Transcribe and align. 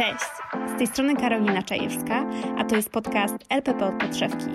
Cześć, 0.00 0.24
z 0.74 0.78
tej 0.78 0.86
strony 0.86 1.16
Karolina 1.16 1.62
Czajewska, 1.62 2.26
a 2.58 2.64
to 2.64 2.76
jest 2.76 2.90
podcast 2.90 3.34
LPP 3.48 3.86
od 3.86 3.94
podszewki. 3.94 4.50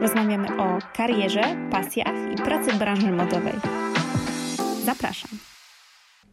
Rozmawiamy 0.00 0.48
o 0.58 0.78
karierze, 0.94 1.42
pasjach 1.70 2.32
i 2.32 2.36
pracy 2.36 2.72
w 2.72 2.78
branży 2.78 3.10
modowej. 3.10 3.54
Zapraszam. 4.84 5.30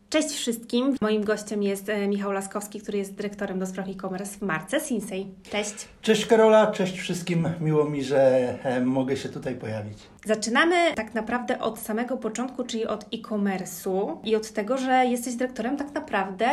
Cześć 0.09 0.29
wszystkim. 0.29 0.95
Moim 1.01 1.23
gościem 1.23 1.63
jest 1.63 1.89
e, 1.89 2.07
Michał 2.07 2.31
Laskowski, 2.31 2.81
który 2.81 2.97
jest 2.97 3.15
dyrektorem 3.15 3.59
do 3.59 3.65
spraw 3.65 3.87
e-commerce 3.87 4.37
w 4.37 4.41
marce 4.41 4.79
Sinsei. 4.79 5.27
Cześć. 5.51 5.87
Cześć 6.01 6.25
Karola, 6.25 6.71
cześć 6.71 6.99
wszystkim. 6.99 7.49
Miło 7.61 7.89
mi, 7.89 8.03
że 8.03 8.19
e, 8.63 8.81
mogę 8.81 9.17
się 9.17 9.29
tutaj 9.29 9.55
pojawić. 9.55 9.97
Zaczynamy 10.25 10.75
tak 10.95 11.13
naprawdę 11.13 11.59
od 11.59 11.79
samego 11.79 12.17
początku, 12.17 12.63
czyli 12.63 12.87
od 12.87 13.03
e-commerce'u 13.03 14.17
i 14.23 14.35
od 14.35 14.51
tego, 14.51 14.77
że 14.77 15.05
jesteś 15.05 15.35
dyrektorem 15.35 15.77
tak 15.77 15.93
naprawdę 15.93 16.47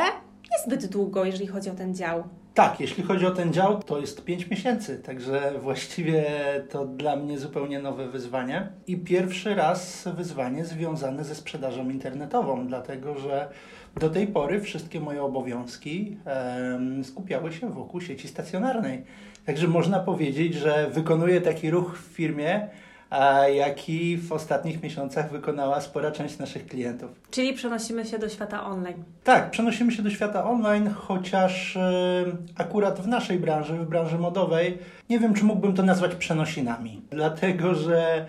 niezbyt 0.58 0.86
długo, 0.92 1.24
jeżeli 1.24 1.46
chodzi 1.46 1.70
o 1.70 1.74
ten 1.74 1.94
dział. 1.94 2.24
Tak, 2.54 2.80
jeśli 2.80 3.02
chodzi 3.02 3.26
o 3.26 3.30
ten 3.30 3.52
dział, 3.52 3.82
to 3.82 4.00
jest 4.00 4.24
5 4.24 4.50
miesięcy, 4.50 4.98
także 4.98 5.52
właściwie 5.62 6.24
to 6.70 6.84
dla 6.86 7.16
mnie 7.16 7.38
zupełnie 7.38 7.78
nowe 7.82 8.08
wyzwanie. 8.08 8.68
I 8.86 8.96
pierwszy 8.96 9.54
raz 9.54 10.08
wyzwanie 10.16 10.64
związane 10.64 11.24
ze 11.24 11.34
sprzedażą 11.34 11.90
internetową, 11.90 12.66
dlatego 12.66 13.18
że 13.18 13.48
do 14.00 14.10
tej 14.10 14.26
pory 14.26 14.60
wszystkie 14.60 15.00
moje 15.00 15.22
obowiązki 15.22 16.16
skupiały 17.02 17.52
się 17.52 17.70
wokół 17.70 18.00
sieci 18.00 18.28
stacjonarnej. 18.28 19.04
Także 19.46 19.68
można 19.68 20.00
powiedzieć, 20.00 20.54
że 20.54 20.90
wykonuję 20.90 21.40
taki 21.40 21.70
ruch 21.70 21.98
w 21.98 22.14
firmie, 22.14 22.68
jaki 23.54 24.16
w 24.16 24.32
ostatnich 24.32 24.82
miesiącach 24.82 25.30
wykonała 25.30 25.80
spora 25.80 26.10
część 26.10 26.38
naszych 26.38 26.66
klientów. 26.66 27.10
Czyli 27.30 27.52
przenosimy 27.52 28.04
się 28.04 28.18
do 28.18 28.28
świata 28.28 28.66
online. 28.66 29.04
Tak, 29.24 29.50
przenosimy 29.50 29.92
się 29.92 30.02
do 30.02 30.10
świata 30.10 30.44
online, 30.44 30.90
chociaż 30.90 31.78
akurat 32.56 33.00
w 33.00 33.06
naszej 33.06 33.38
branży, 33.38 33.72
w 33.72 33.88
branży 33.88 34.18
modowej, 34.18 34.78
nie 35.10 35.18
wiem, 35.18 35.34
czy 35.34 35.44
mógłbym 35.44 35.74
to 35.74 35.82
nazwać 35.82 36.14
przenosinami. 36.14 37.02
Dlatego, 37.10 37.74
że 37.74 38.26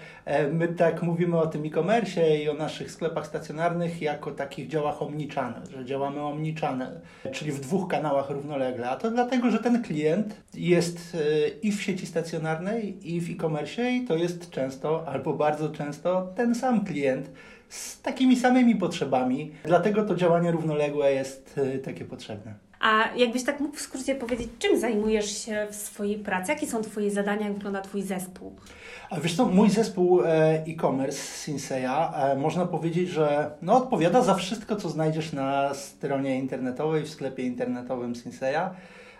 my 0.52 0.68
tak 0.68 1.04
mówimy 1.04 1.38
o 1.38 1.48
tym 1.48 1.66
e-commerce 1.66 2.38
i 2.38 2.50
o 2.50 2.54
naszych 2.54 2.92
sklepach 2.92 3.28
stacjonarnych 3.28 4.02
jako 4.02 4.32
takich 4.32 4.68
działach 4.68 5.02
omnichannel, 5.02 5.62
że 5.72 5.86
działamy 5.86 6.22
omnichannel, 6.22 7.00
czyli 7.32 7.52
w 7.52 7.60
dwóch 7.60 7.88
kanałach 7.88 8.30
równolegle. 8.30 8.90
A 8.90 8.96
to 8.96 9.12
dlatego, 9.12 9.52
że 9.52 9.60
ten 9.60 9.84
klient 9.84 10.36
jest 10.54 11.16
e, 11.16 11.48
i 11.48 11.72
w 11.72 11.82
sieci 11.82 12.06
stacjonarnej, 12.06 13.14
i 13.14 13.22
w 13.22 13.30
e-commerce 13.30 13.92
i 13.92 14.06
to 14.06 14.16
jest 14.16 14.50
często, 14.50 14.75
albo 15.08 15.34
bardzo 15.34 15.70
często 15.70 16.28
ten 16.36 16.56
sam 16.56 16.86
klient 16.86 17.32
z 17.70 18.02
takimi 18.02 18.36
samymi 18.36 18.76
potrzebami. 18.76 19.52
Dlatego 19.64 20.06
to 20.06 20.16
działanie 20.16 20.52
równoległe 20.52 21.14
jest 21.14 21.60
e, 21.76 21.78
takie 21.78 22.06
potrzebne. 22.06 22.54
A 22.80 23.16
jakbyś 23.16 23.44
tak 23.44 23.60
mógł 23.60 23.76
w 23.76 23.82
skrócie 23.82 24.16
powiedzieć, 24.16 24.50
czym 24.60 24.80
zajmujesz 24.80 25.46
się 25.46 25.68
w 25.72 25.76
swojej 25.76 26.18
pracy? 26.18 26.52
Jakie 26.52 26.68
są 26.68 26.82
Twoje 26.82 27.12
zadania? 27.12 27.46
Jak 27.46 27.54
wygląda 27.54 27.82
Twój 27.82 28.02
zespół? 28.02 28.56
A 29.10 29.20
wiesz 29.20 29.36
co, 29.36 29.46
mój 29.46 29.70
zespół 29.70 30.22
e, 30.22 30.28
e-commerce 30.68 31.18
Sinseya 31.18 32.12
e, 32.16 32.36
można 32.36 32.66
powiedzieć, 32.66 33.10
że 33.10 33.52
no, 33.62 33.78
odpowiada 33.78 34.22
za 34.22 34.36
wszystko, 34.36 34.76
co 34.76 34.90
znajdziesz 34.90 35.34
na 35.34 35.74
stronie 35.74 36.40
internetowej, 36.40 37.04
w 37.04 37.10
sklepie 37.10 37.44
internetowym 37.44 38.16
Sinseya. 38.16 38.70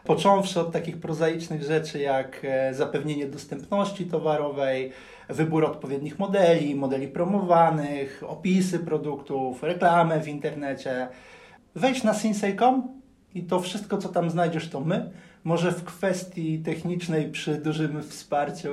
Począwszy 0.06 0.60
od 0.60 0.72
takich 0.72 0.98
prozaicznych 0.98 1.64
rzeczy 1.64 2.00
jak 2.00 2.42
e, 2.44 2.74
zapewnienie 2.74 3.28
dostępności 3.28 4.06
towarowej, 4.06 4.92
wybór 5.30 5.66
odpowiednich 5.66 6.20
modeli, 6.20 6.76
modeli 6.76 7.08
promowanych, 7.08 8.24
opisy 8.28 8.80
produktów, 8.80 9.64
reklamę 9.64 10.20
w 10.22 10.28
internecie. 10.28 11.08
Wejdź 11.76 12.04
na 12.04 12.14
sinsei.com 12.14 13.02
i 13.36 13.44
to 13.44 13.60
wszystko, 13.60 13.98
co 13.98 14.10
tam 14.10 14.30
znajdziesz, 14.30 14.70
to 14.70 14.80
my. 14.80 15.12
Może 15.46 15.72
w 15.72 15.84
kwestii 15.84 16.60
technicznej 16.60 17.32
przy 17.32 17.56
dużym 17.56 18.04
wsparciu 18.04 18.70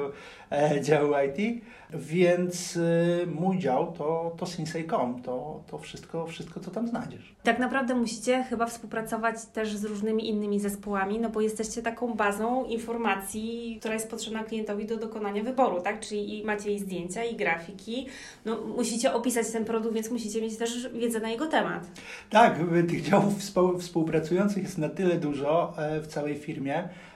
e, 0.52 0.80
działu 0.80 1.12
IT, 1.28 1.62
więc 1.94 2.76
y, 2.76 3.26
mój 3.34 3.58
dział 3.58 3.92
to, 3.92 4.34
to 4.38 4.46
Sinsei.com, 4.46 5.22
to, 5.22 5.62
to 5.66 5.78
wszystko, 5.78 6.26
wszystko, 6.26 6.60
co 6.60 6.70
tam 6.70 6.88
znajdziesz. 6.88 7.34
Tak 7.42 7.58
naprawdę 7.58 7.94
musicie 7.94 8.44
chyba 8.44 8.66
współpracować 8.66 9.46
też 9.46 9.76
z 9.76 9.84
różnymi 9.84 10.28
innymi 10.28 10.60
zespołami, 10.60 11.20
no 11.20 11.30
bo 11.30 11.40
jesteście 11.40 11.82
taką 11.82 12.14
bazą 12.14 12.64
informacji, 12.64 13.76
która 13.80 13.94
jest 13.94 14.10
potrzebna 14.10 14.44
klientowi 14.44 14.86
do 14.86 14.96
dokonania 14.96 15.42
wyboru, 15.42 15.80
tak? 15.80 16.00
Czyli 16.00 16.38
i 16.38 16.44
macie 16.44 16.72
i 16.72 16.78
zdjęcia, 16.78 17.24
i 17.24 17.36
grafiki. 17.36 18.06
No, 18.44 18.60
musicie 18.76 19.14
opisać 19.14 19.50
ten 19.50 19.64
produkt, 19.64 19.94
więc 19.94 20.10
musicie 20.10 20.42
mieć 20.42 20.56
też 20.56 20.88
wiedzę 20.92 21.20
na 21.20 21.30
jego 21.30 21.46
temat. 21.46 21.86
Tak, 22.30 22.58
tych 22.88 23.02
działów 23.02 23.34
współpracujących 23.78 24.62
jest 24.62 24.78
na 24.78 24.88
tyle 24.88 25.14
dużo 25.16 25.74
e, 25.78 26.00
w 26.00 26.06
całej 26.06 26.34
firmie, 26.34 26.61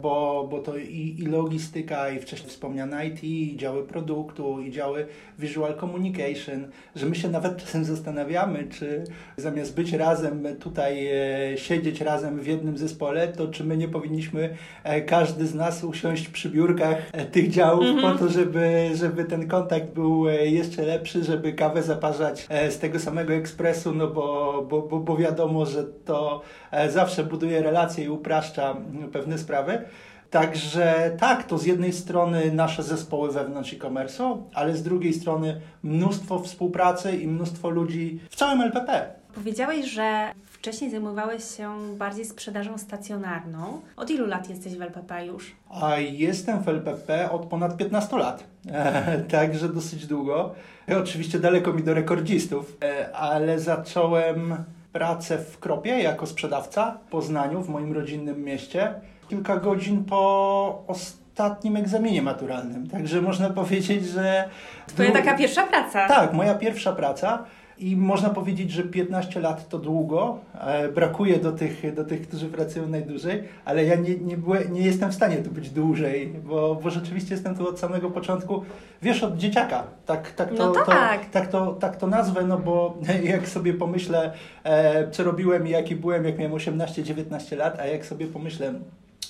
bo, 0.01 0.47
bo 0.51 0.59
to 0.59 0.77
i, 0.77 1.17
i 1.19 1.27
logistyka, 1.27 2.11
i 2.11 2.21
wcześniej 2.21 2.51
wspomniane 2.51 3.07
IT, 3.07 3.25
i 3.25 3.57
działy 3.57 3.83
produktu, 3.83 4.61
i 4.61 4.71
działy 4.71 5.07
visual 5.39 5.75
communication, 5.81 6.69
że 6.97 7.07
my 7.07 7.15
się 7.15 7.29
nawet 7.29 7.56
czasem 7.56 7.85
zastanawiamy, 7.85 8.65
czy 8.71 9.05
zamiast 9.37 9.77
być 9.77 9.93
razem 9.93 10.47
tutaj, 10.61 11.06
e, 11.53 11.59
siedzieć 11.59 12.01
razem 12.01 12.41
w 12.41 12.47
jednym 12.47 12.79
zespole, 12.79 13.29
to 13.29 13.49
czy 13.49 13.65
my 13.65 13.77
nie 13.77 13.89
powinniśmy 13.89 14.56
e, 14.85 15.01
każdy 15.01 15.47
z 15.47 15.55
nas 15.55 15.85
usiąść 15.85 16.29
przy 16.29 16.51
biurkach 16.51 16.97
e, 17.12 17.25
tych 17.25 17.51
działów 17.51 17.85
mm 17.85 17.97
-hmm. 17.97 18.12
po 18.12 18.19
to, 18.19 18.29
żeby, 18.29 18.91
żeby 18.95 19.25
ten 19.25 19.49
kontakt 19.49 19.87
był 19.87 20.27
jeszcze 20.29 20.83
lepszy, 20.83 21.25
żeby 21.25 21.53
kawę 21.53 21.83
zaparzać 21.83 22.49
z 22.71 22.79
tego 22.79 22.99
samego 22.99 23.35
ekspresu, 23.35 23.95
no 23.95 24.06
bo, 24.06 24.67
bo, 24.71 24.83
bo, 24.83 25.01
bo 25.01 25.17
wiadomo, 25.17 25.67
że 25.67 25.85
to 25.85 26.43
zawsze 26.89 27.25
buduje 27.25 27.62
relacje 27.62 28.05
i 28.05 28.09
upraszcza 28.09 28.77
pewne 29.12 29.36
sprawy. 29.39 29.83
Także 30.31 31.17
tak, 31.19 31.45
to 31.45 31.59
z 31.59 31.67
jednej 31.67 31.93
strony 31.93 32.53
nasze 32.53 32.83
zespoły 32.83 33.33
wewnątrz 33.33 33.73
e-commerce, 33.73 34.37
ale 34.55 34.77
z 34.77 34.83
drugiej 34.83 35.15
strony 35.15 35.61
mnóstwo 35.83 36.39
współpracy 36.39 37.17
i 37.17 37.29
mnóstwo 37.29 37.71
ludzi 37.71 38.21
w 38.31 38.37
całym 38.37 38.61
LPP. 38.61 39.07
Powiedziałeś, 39.35 39.87
że 39.87 40.33
wcześniej 40.45 40.91
zajmowałeś 40.91 41.57
się 41.57 41.97
bardziej 41.97 42.25
sprzedażą 42.25 42.79
stacjonarną. 42.79 43.81
Od 43.97 44.11
ilu 44.11 44.27
lat 44.27 44.49
jesteś 44.51 44.75
w 44.75 44.83
LPP 44.83 45.27
już? 45.27 45.53
A 45.71 45.99
jestem 45.99 46.63
w 46.63 46.69
LPP 46.69 47.31
od 47.31 47.47
ponad 47.47 47.77
15 47.77 48.17
lat, 48.19 48.45
także 49.31 49.69
dosyć 49.69 50.07
długo. 50.07 50.55
Oczywiście 51.01 51.39
daleko 51.39 51.73
mi 51.73 51.83
do 51.83 51.95
rekordzistów, 51.95 52.77
ale 53.15 53.61
zacząłem 53.61 54.57
pracę 54.93 55.39
w 55.39 55.59
Kropie 55.59 55.91
jako 55.91 56.27
sprzedawca 56.27 56.99
w 57.07 57.11
Poznaniu, 57.11 57.63
w 57.63 57.69
moim 57.69 57.93
rodzinnym 57.93 58.45
mieście 58.45 58.95
kilka 59.28 59.56
godzin 59.56 60.04
po 60.04 60.82
ostatnim 60.87 61.76
egzaminie 61.76 62.22
maturalnym. 62.22 62.87
Także 62.87 63.22
można 63.22 63.50
powiedzieć, 63.50 64.06
że. 64.06 64.48
Twoja 64.87 65.12
taka 65.12 65.34
pierwsza 65.34 65.66
praca. 65.66 66.09
Tak, 66.09 66.32
moja 66.32 66.54
pierwsza 66.54 66.92
praca. 66.92 67.44
I 67.78 67.97
można 67.97 68.31
powiedzieć, 68.31 68.70
że 68.70 68.82
15 68.82 69.41
lat 69.41 69.69
to 69.69 69.78
długo. 69.78 70.38
E, 70.60 70.88
brakuje 70.88 71.38
do 71.38 71.53
tych, 71.53 71.94
do 71.94 72.04
tych, 72.04 72.28
którzy 72.28 72.47
pracują 72.47 72.88
najdłużej, 72.88 73.42
ale 73.64 73.84
ja 73.84 73.94
nie, 73.94 74.16
nie, 74.16 74.37
byłem, 74.37 74.75
nie 74.75 74.81
jestem 74.81 75.10
w 75.10 75.14
stanie 75.14 75.37
tu 75.37 75.50
być 75.50 75.70
dłużej, 75.70 76.28
bo, 76.44 76.75
bo 76.75 76.91
rzeczywiście 76.91 77.34
jestem 77.34 77.54
tu 77.54 77.69
od 77.69 77.78
samego 77.78 78.10
początku, 78.10 78.64
wiesz, 79.03 79.22
od 79.22 79.37
dzieciaka. 79.37 79.84
Tak, 80.06 80.31
tak, 80.31 80.48
to, 80.54 80.66
no 80.66 80.72
tak. 80.72 81.25
To, 81.25 81.32
tak, 81.32 81.48
to, 81.48 81.72
tak 81.72 81.97
to 81.97 82.06
nazwę, 82.06 82.44
no 82.44 82.58
bo 82.58 82.98
jak 83.32 83.48
sobie 83.48 83.75
pomyślę, 83.75 84.32
e, 84.64 85.10
co 85.10 85.25
robiłem 85.25 85.66
i 85.66 85.70
jaki 85.70 85.97
byłem, 85.97 86.25
jak 86.25 86.38
miałem 86.38 86.53
18-19 86.53 87.56
lat, 87.56 87.81
a 87.81 87.87
jak 87.87 88.06
sobie 88.06 88.26
pomyślę, 88.26 88.75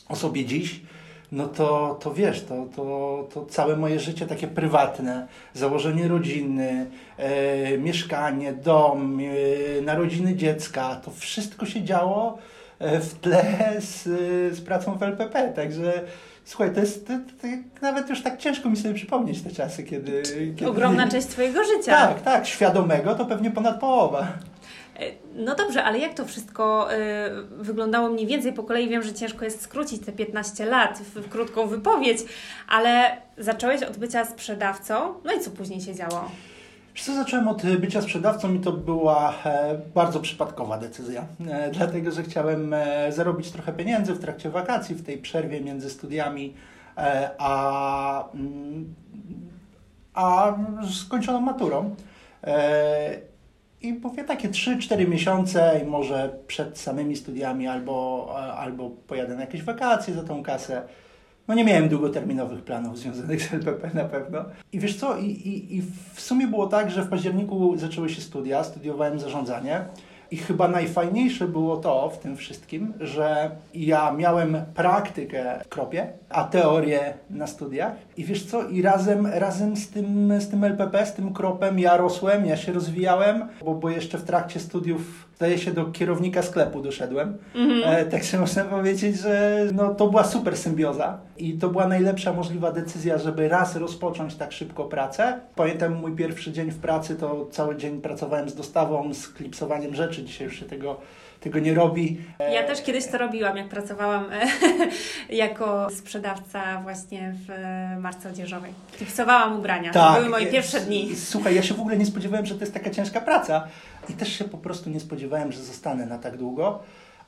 o 0.09 0.17
sobie 0.17 0.45
dziś, 0.45 0.81
no 1.33 1.49
to, 1.49 1.99
to 2.03 2.15
wiesz, 2.15 2.45
to, 2.45 2.67
to, 2.77 3.29
to 3.35 3.47
całe 3.47 3.77
moje 3.77 4.01
życie 4.01 4.27
takie 4.27 4.49
prywatne, 4.49 5.27
założenie 5.55 6.09
rodziny, 6.09 6.87
e, 7.19 7.79
mieszkanie, 7.79 8.53
dom, 8.53 9.21
e, 9.79 9.83
narodziny 9.83 10.35
dziecka, 10.35 11.01
to 11.05 11.11
wszystko 11.11 11.67
się 11.67 11.83
działo 11.83 12.39
e, 12.79 13.01
w 13.01 13.15
tle 13.15 13.73
z, 13.79 14.03
z 14.57 14.61
pracą 14.61 14.99
w 14.99 15.03
LPP, 15.03 15.53
także 15.53 15.93
słuchaj, 16.45 16.75
to 16.75 16.81
jest 16.81 17.07
to, 17.07 17.13
to, 17.13 17.49
nawet 17.83 18.11
już 18.11 18.23
tak 18.23 18.39
ciężko 18.39 18.71
mi 18.71 18.77
sobie 18.77 18.95
przypomnieć 18.95 19.43
te 19.43 19.51
czasy, 19.51 19.85
kiedy... 19.85 20.23
kiedy 20.57 20.71
Ogromna 20.71 21.09
część 21.09 21.27
Twojego 21.27 21.65
życia. 21.65 21.93
Tak, 21.93 22.23
tak, 22.23 22.47
świadomego 22.47 23.15
to 23.15 23.27
pewnie 23.27 23.51
ponad 23.51 23.81
połowa. 23.81 24.29
No 25.35 25.55
dobrze, 25.55 25.85
ale 25.85 25.99
jak 25.99 26.15
to 26.15 26.25
wszystko 26.25 26.89
y, 26.93 26.97
wyglądało 27.51 28.09
mniej 28.09 28.27
więcej 28.27 28.53
po 28.53 28.63
kolei? 28.63 28.89
Wiem, 28.89 29.03
że 29.03 29.15
ciężko 29.15 29.45
jest 29.45 29.63
skrócić 29.63 30.07
te 30.07 30.13
15 30.13 30.67
lat 30.67 30.99
w, 30.99 31.29
krótką 31.29 31.67
wypowiedź, 31.67 32.19
ale 32.69 33.17
zacząłeś 33.39 33.83
od 33.83 33.97
bycia 33.97 34.25
sprzedawcą, 34.25 35.15
no 35.25 35.33
i 35.33 35.41
co 35.41 35.51
później 35.51 35.81
się 35.81 35.95
działo? 35.95 36.31
Wiesz 36.95 37.05
zacząłem 37.05 37.49
od 37.49 37.63
bycia 37.63 38.03
sprzedawcą 38.03 38.55
i 38.55 38.61
to 38.61 38.73
była 38.73 39.35
e, 39.45 39.79
bardzo 39.95 40.21
przypadkowa 40.21 40.79
decyzja, 40.79 41.27
e, 41.49 41.71
dlatego 41.71 42.11
że 42.11 42.23
chciałem 42.23 42.75
e, 42.75 43.13
zarobić 43.13 43.51
trochę 43.51 43.73
pieniędzy 43.73 44.15
w 44.15 44.19
trakcie 44.19 44.51
wakacji, 44.51 44.95
w 44.95 45.05
tej 45.05 45.19
przerwie 45.19 45.61
między 45.61 45.91
studiami 45.91 46.55
e, 46.97 47.31
a, 47.39 48.29
mm, 48.35 48.95
a 50.15 50.55
skończoną 51.05 51.41
maturą. 51.41 51.95
E, 53.87 53.89
I 53.89 53.93
mówię 53.93 54.25
takie 54.25 54.49
3-4 54.49 55.09
miesiące 55.09 55.81
i 55.83 55.87
może 55.87 56.39
przed 56.47 56.79
samymi 56.79 57.17
studiami 57.17 57.67
albo, 57.67 58.29
albo 58.57 58.91
pojadę 58.91 59.35
na 59.35 59.41
jakieś 59.41 59.63
wakacje 59.63 60.15
za 60.15 60.23
tą 60.23 60.43
kasę. 60.43 60.83
No 61.49 61.55
nie 61.55 61.65
miałem 61.65 61.89
długoterminowych 61.89 62.63
planów 62.63 62.99
związanych 62.99 63.43
z 63.43 63.55
LPP 63.55 63.91
na 63.95 64.05
pewno. 64.05 64.45
I 64.73 64.79
wiesz 64.79 64.97
co, 64.97 65.19
i, 65.19 65.25
i, 65.25 65.77
i 65.77 65.83
w 66.15 66.21
sumie 66.21 66.47
było 66.47 66.67
tak, 66.67 66.91
że 66.91 67.03
w 67.03 67.09
październiku 67.09 67.77
zaczęły 67.77 68.09
się 68.09 68.21
studia, 68.21 68.65
studiowałem 68.65 69.19
zarządzanie. 69.19 69.85
I 70.31 70.37
chyba 70.37 70.69
najfajniejsze 70.69 71.49
było 71.49 71.77
to 71.77 72.11
w 72.11 72.19
tym 72.19 72.37
wszystkim, 72.37 72.93
że 73.01 73.51
ja 73.75 74.13
miałem 74.13 74.57
praktykę 74.75 75.61
w 75.65 75.69
kropie, 75.69 76.13
a 76.29 76.45
teorię 76.45 77.15
na 77.31 77.47
studiach. 77.47 77.93
I 78.17 78.25
wiesz 78.25 78.47
co, 78.47 78.69
i 78.69 78.83
razem, 78.83 79.27
razem 79.27 79.77
z, 79.77 79.89
tym, 79.89 80.33
z 80.41 80.49
tym 80.49 80.65
LPP, 80.65 81.07
z 81.07 81.15
tym 81.15 81.33
kropem 81.33 81.79
ja 81.79 81.97
rosłem, 81.97 82.47
ja 82.47 82.57
się 82.57 82.73
rozwijałem, 82.73 83.49
bo, 83.65 83.75
bo 83.75 83.91
jeszcze 83.91 84.19
w 84.19 84.25
trakcie 84.25 84.61
studiów 84.61 85.26
zdaje 85.37 85.59
się 85.59 85.73
do 85.73 85.85
kierownika 85.85 86.43
sklepu 86.43 86.83
doszedłem. 86.83 87.39
Mhm. 87.55 87.97
E, 87.97 88.05
także 88.05 88.39
można 88.39 88.65
powiedzieć, 88.65 89.17
że 89.17 89.67
no, 89.75 89.95
to 89.95 90.07
była 90.07 90.25
super 90.25 90.57
symbioza 90.57 91.19
i 91.37 91.59
to 91.59 91.69
była 91.69 91.89
najlepsza 91.89 92.33
możliwa 92.33 92.73
decyzja, 92.73 93.19
żeby 93.19 93.49
raz 93.49 93.77
rozpocząć 93.77 94.35
tak 94.35 94.53
szybko 94.53 94.85
pracę. 94.85 95.41
Pamiętam 95.55 95.95
mój 95.95 96.17
pierwszy 96.17 96.53
dzień 96.53 96.71
w 96.71 96.79
pracy, 96.79 97.17
to 97.17 97.47
cały 97.51 97.77
dzień 97.77 98.01
pracowałem 98.01 98.49
z 98.49 98.55
dostawą, 98.55 99.15
z 99.15 99.29
klipsowaniem 99.29 99.95
rzeczy. 99.95 100.25
Dzisiaj 100.25 100.47
już 100.47 100.59
się 100.59 100.65
tego 100.65 100.97
tego 101.41 101.59
nie 101.59 101.75
robi. 101.75 102.21
Ja 102.53 102.63
też 102.63 102.83
kiedyś 102.83 103.07
to 103.07 103.19
robiłam, 103.19 103.57
jak 103.57 103.69
pracowałam 103.69 104.25
jako 105.31 105.91
sprzedawca 105.91 106.81
właśnie 106.83 107.35
w 107.47 107.51
marce 108.01 108.31
odzieżowej. 108.31 108.73
Klipsowałam 108.97 109.59
ubrania. 109.59 109.93
Tak, 109.93 110.15
to 110.15 110.19
były 110.19 110.31
moje 110.31 110.47
pierwsze 110.47 110.81
dni. 110.81 111.17
Słuchaj, 111.17 111.55
ja 111.55 111.63
się 111.63 111.75
w 111.75 111.81
ogóle 111.81 111.97
nie 111.97 112.07
spodziewałem, 112.07 112.47
że 112.47 112.55
to 112.55 112.61
jest 112.61 112.75
taka 112.75 112.91
ciężka 112.91 113.21
praca 113.21 113.69
i 114.09 114.13
też 114.13 114.33
się 114.33 114.45
po 114.45 114.59
prostu 114.59 114.91
nie 114.91 115.01
spodziewałem, 115.01 115.53
że 115.53 115.63
zostanę 115.63 116.07
na 116.07 116.19
tak 116.19 116.37
długo. 116.37 116.79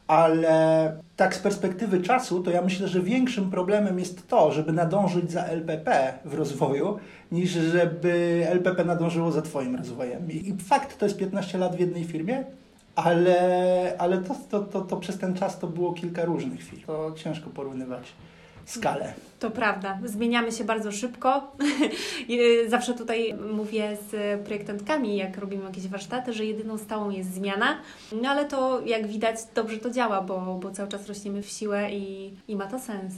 Ale 0.06 0.96
tak 1.16 1.34
z 1.34 1.38
perspektywy 1.38 2.00
czasu, 2.02 2.42
to 2.42 2.50
ja 2.50 2.62
myślę, 2.62 2.88
że 2.88 3.00
większym 3.00 3.50
problemem 3.50 3.98
jest 3.98 4.28
to, 4.28 4.52
żeby 4.52 4.72
nadążyć 4.72 5.32
za 5.32 5.44
LPP 5.44 6.14
w 6.24 6.34
rozwoju, 6.34 6.98
niż 7.32 7.50
żeby 7.50 8.44
LPP 8.48 8.84
nadążyło 8.84 9.32
za 9.32 9.42
Twoim 9.42 9.76
rozwojem. 9.76 10.32
I 10.32 10.54
fakt, 10.68 10.98
to 10.98 11.06
jest 11.06 11.18
15 11.18 11.58
lat 11.58 11.76
w 11.76 11.80
jednej 11.80 12.04
firmie, 12.04 12.44
ale, 12.96 13.94
ale 13.98 14.18
to, 14.18 14.34
to, 14.50 14.60
to, 14.60 14.80
to 14.80 14.96
przez 14.96 15.18
ten 15.18 15.34
czas 15.34 15.58
to 15.58 15.66
było 15.66 15.92
kilka 15.92 16.24
różnych 16.24 16.62
firm. 16.62 16.82
To 16.86 17.12
ciężko 17.16 17.50
porównywać 17.50 18.12
skalę. 18.70 19.12
To 19.38 19.50
prawda. 19.50 19.98
Zmieniamy 20.04 20.52
się 20.52 20.64
bardzo 20.64 20.92
szybko. 20.92 21.56
Zawsze 22.68 22.94
tutaj 22.94 23.34
mówię 23.54 23.96
z 24.10 24.40
projektantkami, 24.44 25.16
jak 25.16 25.38
robimy 25.38 25.64
jakieś 25.64 25.88
warsztaty, 25.88 26.32
że 26.32 26.44
jedyną 26.44 26.78
stałą 26.78 27.10
jest 27.10 27.34
zmiana, 27.34 27.78
no 28.22 28.28
ale 28.28 28.44
to 28.44 28.80
jak 28.86 29.06
widać 29.06 29.36
dobrze 29.54 29.78
to 29.78 29.90
działa, 29.90 30.22
bo, 30.22 30.58
bo 30.62 30.70
cały 30.70 30.88
czas 30.88 31.08
rośniemy 31.08 31.42
w 31.42 31.48
siłę 31.48 31.90
i, 31.92 32.34
i 32.48 32.56
ma 32.56 32.66
to 32.66 32.78
sens. 32.78 33.14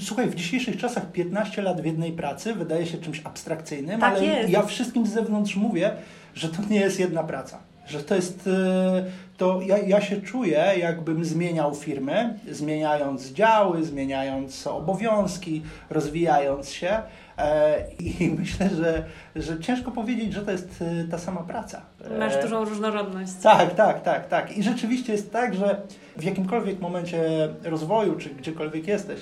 Słuchaj, 0.00 0.28
w 0.28 0.34
dzisiejszych 0.34 0.76
czasach 0.76 1.12
15 1.12 1.62
lat 1.62 1.80
w 1.80 1.84
jednej 1.84 2.12
pracy 2.12 2.54
wydaje 2.54 2.86
się 2.86 2.98
czymś 2.98 3.20
abstrakcyjnym, 3.24 4.00
tak 4.00 4.14
ale 4.14 4.26
jest. 4.26 4.50
ja 4.50 4.62
wszystkim 4.62 5.06
z 5.06 5.10
zewnątrz 5.10 5.56
mówię, 5.56 5.96
że 6.34 6.48
to 6.48 6.56
nie 6.70 6.80
jest 6.80 7.00
jedna 7.00 7.24
praca 7.24 7.58
że 7.86 8.02
to 8.02 8.14
jest, 8.14 8.46
e, 8.46 9.04
to 9.36 9.60
ja, 9.60 9.78
ja 9.78 10.00
się 10.00 10.20
czuję, 10.20 10.72
jakbym 10.78 11.24
zmieniał 11.24 11.74
firmy, 11.74 12.38
zmieniając 12.50 13.32
działy, 13.32 13.84
zmieniając 13.84 14.66
obowiązki, 14.66 15.62
rozwijając 15.90 16.70
się. 16.70 17.02
E, 17.38 17.84
I 17.98 18.28
myślę, 18.38 18.68
że, 18.68 19.04
że 19.36 19.60
ciężko 19.60 19.90
powiedzieć, 19.90 20.32
że 20.32 20.42
to 20.42 20.50
jest 20.50 20.82
e, 20.82 21.04
ta 21.04 21.18
sama 21.18 21.40
praca. 21.40 21.82
Masz 22.18 22.42
dużą 22.42 22.64
różnorodność. 22.64 23.32
Tak, 23.42 23.74
tak, 23.74 24.02
tak, 24.02 24.28
tak. 24.28 24.58
I 24.58 24.62
rzeczywiście 24.62 25.12
jest 25.12 25.32
tak, 25.32 25.54
że 25.54 25.80
w 26.16 26.24
jakimkolwiek 26.24 26.80
momencie 26.80 27.48
rozwoju, 27.64 28.16
czy 28.16 28.30
gdziekolwiek 28.30 28.86
jesteś, 28.86 29.20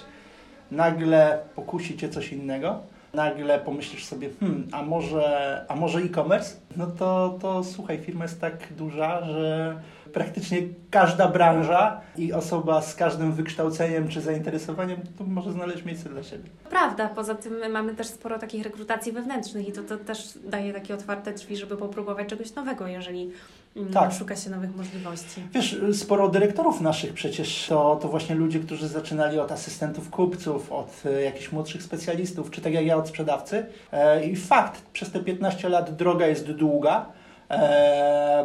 nagle 0.70 1.38
pokusi 1.54 1.96
cię 1.96 2.08
coś 2.08 2.32
innego 2.32 2.80
nagle 3.14 3.58
pomyślisz 3.58 4.04
sobie, 4.04 4.28
hmm, 4.40 4.68
a 4.72 4.82
może, 4.82 5.64
a 5.68 5.76
może 5.76 5.98
e-commerce? 5.98 6.56
No 6.76 6.86
to, 6.86 7.38
to 7.40 7.64
słuchaj, 7.64 7.98
firma 7.98 8.24
jest 8.24 8.40
tak 8.40 8.72
duża, 8.72 9.24
że 9.24 9.76
praktycznie 10.14 10.58
każda 10.90 11.28
branża 11.28 12.00
i 12.16 12.32
osoba 12.32 12.82
z 12.82 12.94
każdym 12.94 13.32
wykształceniem 13.32 14.08
czy 14.08 14.20
zainteresowaniem 14.20 15.00
to 15.18 15.24
może 15.24 15.52
znaleźć 15.52 15.84
miejsce 15.84 16.08
dla 16.08 16.22
siebie. 16.22 16.50
Prawda, 16.70 17.08
poza 17.08 17.34
tym 17.34 17.72
mamy 17.72 17.94
też 17.94 18.06
sporo 18.06 18.38
takich 18.38 18.64
rekrutacji 18.64 19.12
wewnętrznych 19.12 19.68
i 19.68 19.72
to, 19.72 19.82
to 19.82 19.96
też 19.96 20.38
daje 20.44 20.72
takie 20.72 20.94
otwarte 20.94 21.32
drzwi, 21.32 21.56
żeby 21.56 21.76
popróbować 21.76 22.28
czegoś 22.28 22.54
nowego, 22.54 22.86
jeżeli 22.86 23.30
mm, 23.76 23.92
tak. 23.92 24.12
szuka 24.12 24.36
się 24.36 24.50
nowych 24.50 24.76
możliwości. 24.76 25.42
Wiesz, 25.52 25.80
sporo 25.92 26.28
dyrektorów 26.28 26.80
naszych 26.80 27.12
przecież 27.12 27.66
to, 27.68 27.98
to 28.02 28.08
właśnie 28.08 28.34
ludzie, 28.34 28.60
którzy 28.60 28.88
zaczynali 28.88 29.38
od 29.38 29.52
asystentów 29.52 30.10
kupców, 30.10 30.72
od 30.72 31.02
e, 31.06 31.22
jakichś 31.22 31.52
młodszych 31.52 31.82
specjalistów, 31.82 32.50
czy 32.50 32.60
tak 32.60 32.72
jak 32.72 32.86
ja 32.86 32.96
od 32.96 33.08
sprzedawcy. 33.08 33.66
E, 33.92 34.26
I 34.26 34.36
fakt, 34.36 34.82
przez 34.92 35.10
te 35.10 35.20
15 35.20 35.68
lat 35.68 35.96
droga 35.96 36.26
jest 36.26 36.52
długa, 36.52 37.06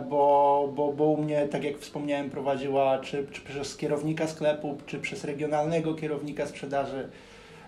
bo, 0.10 0.70
bo, 0.76 0.94
bo 0.94 1.06
u 1.06 1.18
mnie, 1.18 1.48
tak 1.48 1.64
jak 1.64 1.78
wspomniałem, 1.78 2.30
prowadziła 2.30 3.00
czy, 3.00 3.28
czy 3.32 3.42
przez 3.42 3.78
kierownika 3.78 4.28
sklepu, 4.28 4.78
czy 4.86 5.00
przez 5.00 5.24
regionalnego 5.24 5.94
kierownika 5.94 6.48
sprzedaży, 6.48 7.10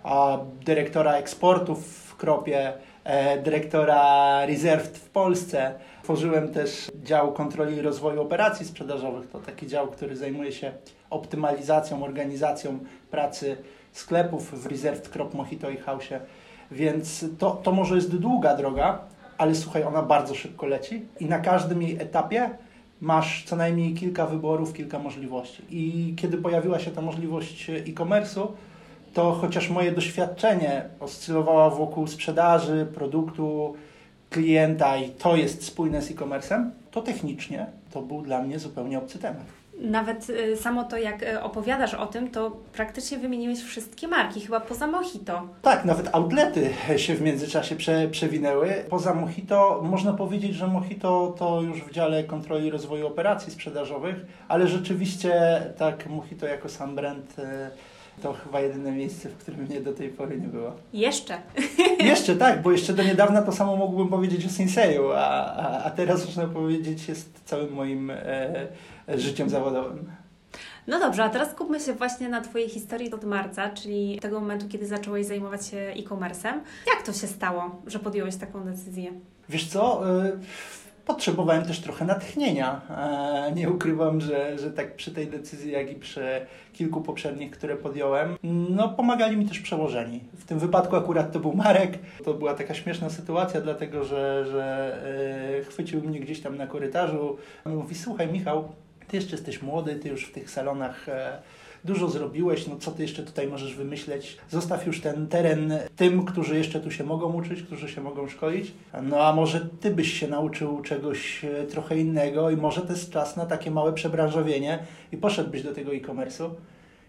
a 0.04 0.38
dyrektora 0.66 1.14
eksportów 1.14 1.88
w 1.88 2.16
Kropie, 2.16 2.74
e, 3.04 3.42
dyrektora 3.42 4.46
Reserved 4.46 4.98
w 4.98 5.10
Polsce. 5.10 5.74
Tworzyłem 6.04 6.52
też 6.52 6.92
dział 7.04 7.34
kontroli 7.34 7.78
i 7.78 7.82
rozwoju 7.82 8.22
operacji 8.22 8.66
sprzedażowych. 8.66 9.30
To 9.30 9.40
taki 9.40 9.68
dział, 9.68 9.88
który 9.88 10.16
zajmuje 10.16 10.52
się 10.52 10.72
optymalizacją, 11.10 12.04
organizacją 12.04 12.80
pracy 13.12 13.58
sklepów 13.92 14.64
w 14.64 14.66
Reserved 14.66 15.10
Krop 15.10 15.34
Mojito 15.34 15.70
i 15.70 15.78
House. 15.78 16.10
Więc 16.72 17.26
to, 17.40 17.52
to 17.52 17.72
może 17.72 17.96
jest 17.96 18.18
długa 18.18 18.56
droga, 18.56 19.00
ale 19.42 19.56
słuchaj, 19.56 19.84
ona 19.84 20.02
bardzo 20.02 20.36
szybko 20.36 20.66
leci 20.66 21.06
i 21.20 21.26
na 21.26 21.40
każdym 21.40 21.82
jej 21.82 22.02
etapie 22.02 22.50
masz 23.02 23.44
co 23.44 23.56
najmniej 23.56 23.94
kilka 23.94 24.26
wyborów, 24.26 24.74
kilka 24.74 25.00
możliwości. 25.00 25.64
I 25.70 26.14
kiedy 26.18 26.38
pojawiła 26.38 26.80
się 26.80 26.92
ta 26.92 27.02
możliwość 27.02 27.70
e-commerce'u, 27.70 28.48
to 29.14 29.32
chociaż 29.32 29.70
moje 29.70 29.92
doświadczenie 29.92 30.84
oscylowało 31.00 31.72
wokół 31.72 32.08
sprzedaży, 32.08 32.88
produktu, 32.96 33.76
klienta 34.30 34.98
i 34.98 35.10
to 35.10 35.36
jest 35.36 35.64
spójne 35.64 36.02
z 36.02 36.12
e-commerce'em, 36.12 36.70
to 36.92 37.02
technicznie 37.02 37.66
to 37.92 38.02
był 38.02 38.22
dla 38.22 38.42
mnie 38.42 38.60
zupełnie 38.60 38.98
obcy 38.98 39.20
temat 39.20 39.61
nawet 39.82 40.30
y, 40.30 40.58
samo 40.58 40.84
to, 40.84 40.98
jak 40.98 41.24
y, 41.24 41.44
opowiadasz 41.44 41.94
o 41.94 42.08
tym, 42.08 42.32
to 42.32 42.52
praktycznie 42.74 43.18
wymieniłeś 43.18 43.60
wszystkie 43.60 44.08
marki, 44.08 44.42
chyba 44.42 44.60
poza 44.60 44.88
Mojito. 44.88 45.48
Tak, 45.62 45.86
nawet 45.86 46.16
outlety 46.16 46.70
się 46.98 47.16
w 47.16 47.22
międzyczasie 47.22 47.76
prze, 47.76 48.08
przewinęły. 48.08 48.74
Poza 48.90 49.14
Mojito 49.14 49.82
można 49.84 50.14
powiedzieć, 50.14 50.56
że 50.56 50.68
Mojito 50.68 51.36
to 51.38 51.62
już 51.62 51.84
w 51.84 51.92
dziale 51.92 52.24
kontroli 52.24 52.70
rozwoju 52.70 53.08
operacji 53.08 53.54
sprzedażowych, 53.54 54.16
ale 54.48 54.68
rzeczywiście 54.68 55.62
tak 55.78 56.08
Mojito 56.08 56.46
jako 56.46 56.70
sam 56.70 56.96
brand 56.96 57.40
y, 57.40 57.44
to 58.22 58.34
chyba 58.34 58.60
jedyne 58.60 58.92
miejsce, 58.92 59.30
w 59.30 59.38
którym 59.38 59.62
mnie 59.62 59.82
do 59.82 59.94
tej 59.94 60.10
pory 60.10 60.42
nie 60.42 60.48
było. 60.48 60.72
Jeszcze. 60.94 61.38
Jeszcze 62.00 62.36
tak, 62.36 62.62
bo 62.62 62.72
jeszcze 62.72 62.94
do 62.94 63.04
niedawna 63.04 63.42
to 63.42 63.52
samo 63.52 63.76
mógłbym 63.76 64.08
powiedzieć 64.08 64.46
o 64.46 64.50
Senseju, 64.50 65.12
a, 65.12 65.56
a, 65.56 65.84
a 65.84 65.90
teraz 65.90 66.26
można 66.26 66.48
powiedzieć 66.48 67.08
jest 67.08 67.42
całym 67.46 67.74
moim 67.74 68.12
e, 68.12 68.68
życiem 69.08 69.50
zawodowym. 69.50 70.12
No 70.88 71.00
dobrze, 71.00 71.24
a 71.24 71.30
teraz 71.30 71.52
skupmy 71.52 71.80
się 71.80 71.94
właśnie 71.94 72.30
na 72.30 72.42
Twojej 72.42 72.70
historii 72.70 73.14
od 73.14 73.24
marca, 73.24 73.70
czyli 73.70 74.20
tego 74.20 74.40
momentu, 74.40 74.68
kiedy 74.70 74.88
zacząłeś 74.88 75.26
zajmować 75.26 75.68
się 75.68 75.78
e-commerce'em. 75.78 76.54
Jak 76.96 77.06
to 77.06 77.14
się 77.14 77.28
stało, 77.28 77.82
że 77.88 78.00
podjąłeś 78.00 78.36
taką 78.36 78.64
decyzję? 78.64 79.12
Wiesz 79.50 79.68
co, 79.68 80.04
y, 80.26 80.40
potrzebowałem 81.06 81.66
też 81.66 81.80
trochę 81.80 82.06
natchnienia. 82.06 82.82
E, 82.90 83.52
nie 83.56 83.70
ukrywam, 83.70 84.22
że, 84.22 84.60
że 84.60 84.72
tak 84.72 84.96
przy 84.96 85.12
tej 85.12 85.28
decyzji, 85.28 85.72
jak 85.72 85.92
i 85.92 85.96
przy 85.96 86.46
kilku 86.74 87.02
poprzednich, 87.02 87.52
które 87.52 87.78
podjąłem, 87.78 88.36
no 88.70 88.90
pomagali 88.90 89.38
mi 89.38 89.46
też 89.46 89.60
przełożeni. 89.60 90.24
W 90.34 90.46
tym 90.46 90.60
wypadku 90.60 90.96
akurat 90.96 91.32
to 91.32 91.40
był 91.40 91.54
Marek. 91.54 92.00
To 92.24 92.34
była 92.34 92.54
taka 92.54 92.74
śmieszna 92.74 93.10
sytuacja, 93.10 93.62
dlatego 93.62 94.04
że, 94.04 94.46
że 94.52 94.98
e, 95.60 95.64
chwycił 95.64 96.02
mnie 96.02 96.20
gdzieś 96.20 96.42
tam 96.42 96.58
na 96.58 96.68
korytarzu. 96.68 97.38
Mówi, 97.66 97.96
słuchaj 97.96 98.28
Michał, 98.28 98.72
ty 99.12 99.18
jeszcze 99.18 99.36
jesteś 99.36 99.62
młody, 99.62 99.96
ty 99.96 100.10
już 100.10 100.26
w 100.26 100.32
tych 100.32 100.50
salonach 100.50 101.10
e, 101.10 101.38
dużo 101.86 102.10
zrobiłeś, 102.10 102.68
no 102.68 102.76
co 102.76 102.92
ty 102.92 103.02
jeszcze 103.02 103.24
tutaj 103.24 103.48
możesz 103.48 103.76
wymyśleć? 103.76 104.38
Zostaw 104.50 104.88
już 104.88 105.02
ten 105.02 105.28
teren 105.28 105.74
tym, 105.96 106.26
którzy 106.26 106.58
jeszcze 106.58 106.80
tu 106.80 106.92
się 106.92 107.04
mogą 107.04 107.34
uczyć, 107.34 107.64
którzy 107.64 107.90
się 107.90 108.02
mogą 108.02 108.28
szkolić. 108.28 108.74
No 109.04 109.20
a 109.20 109.34
może 109.34 109.68
ty 109.80 109.92
byś 109.92 110.14
się 110.14 110.28
nauczył 110.28 110.82
czegoś 110.82 111.46
e, 111.46 111.64
trochę 111.64 111.98
innego 111.98 112.50
i 112.50 112.58
może 112.58 112.82
to 112.82 112.94
jest 112.94 113.12
czas 113.12 113.38
na 113.38 113.46
takie 113.46 113.72
małe 113.72 113.94
przebranżowienie 113.94 114.80
i 115.12 115.18
poszedłbyś 115.18 115.64
do 115.64 115.74
tego 115.74 115.92
e-commerce'u. 115.92 116.50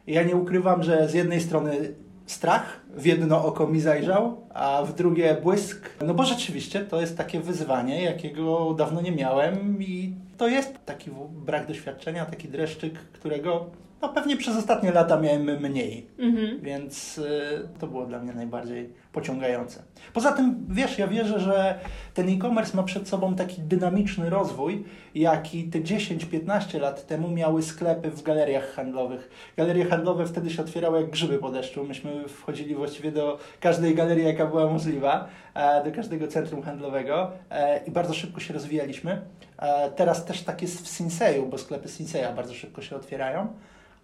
Ja 0.07 0.23
nie 0.23 0.37
ukrywam, 0.37 0.83
że 0.83 1.09
z 1.09 1.15
jednej 1.15 1.41
strony 1.41 1.95
strach, 2.33 2.81
w 2.95 3.07
jedno 3.07 3.45
oko 3.45 3.67
mi 3.67 3.81
zajrzał, 3.81 4.37
a 4.55 4.83
w 4.83 4.95
drugie 4.95 5.37
błysk. 5.43 5.91
No 6.07 6.15
bo 6.15 6.25
rzeczywiście 6.25 6.81
to 6.81 7.01
jest 7.01 7.17
takie 7.17 7.41
wyzwanie, 7.41 8.03
jakiego 8.03 8.75
dawno 8.75 9.01
nie 9.01 9.13
miałem 9.13 9.83
i 9.83 10.15
to 10.37 10.49
jest 10.49 10.75
taki 10.87 11.11
brak 11.31 11.67
doświadczenia, 11.67 12.27
taki 12.27 12.49
dreszczyk, 12.49 12.95
którego 12.95 13.67
no 14.03 14.09
pewnie 14.09 14.37
przez 14.37 14.57
ostatnie 14.57 14.93
lata 14.93 15.21
miałem 15.21 15.61
mniej, 15.61 16.07
mhm. 16.19 16.61
więc 16.61 17.19
y, 17.19 17.69
to 17.79 17.87
było 17.87 18.07
dla 18.07 18.19
mnie 18.19 18.33
najbardziej 18.33 18.93
pociągające. 19.13 19.83
Poza 20.13 20.33
tym, 20.33 20.67
wiesz, 20.69 20.99
ja 20.99 21.09
wierzę, 21.09 21.41
że 21.41 21.79
ten 22.15 22.29
e-commerce 22.29 22.77
ma 22.77 22.83
przed 22.83 23.09
sobą 23.09 23.35
taki 23.35 23.63
dynamiczny 23.63 24.31
rozwój, 24.31 24.85
jaki 25.15 25.65
te 25.65 25.79
10-15 25.79 26.81
lat 26.81 27.07
temu 27.07 27.29
miały 27.29 27.63
sklepy 27.63 28.11
w 28.11 28.23
galeriach 28.23 28.75
handlowych. 28.75 29.53
Galerie 29.57 29.85
handlowe 29.85 30.27
wtedy 30.27 30.51
się 30.51 30.63
otwierały 30.63 31.01
jak 31.01 31.11
grzyby 31.11 31.39
po 31.39 31.51
deszczu. 31.51 31.85
Myśmy 31.85 32.29
wchodzili 32.29 32.75
właściwie 32.75 33.13
do 33.13 33.39
każdej 33.61 33.95
galerii, 33.95 34.25
jaka 34.25 34.47
była 34.47 34.67
możliwa, 34.71 35.29
e, 35.55 35.85
do 35.85 35.93
każdego 35.93 36.29
centrum 36.29 36.63
handlowego 36.63 37.31
e, 37.51 37.85
i 37.87 37.91
bardzo 37.91 38.15
szybko 38.15 38.41
się 38.41 38.55
rozwijaliśmy. 38.55 39.23
E, 39.59 39.91
teraz 39.91 40.25
też 40.25 40.43
tak 40.43 40.63
jest 40.63 40.83
w 40.85 40.89
Sinseju, 40.89 41.47
bo 41.47 41.59
sklepy 41.59 41.89
Sinseya 41.89 42.35
bardzo 42.37 42.55
szybko 42.55 42.83
się 42.83 42.97
otwierają 42.97 43.49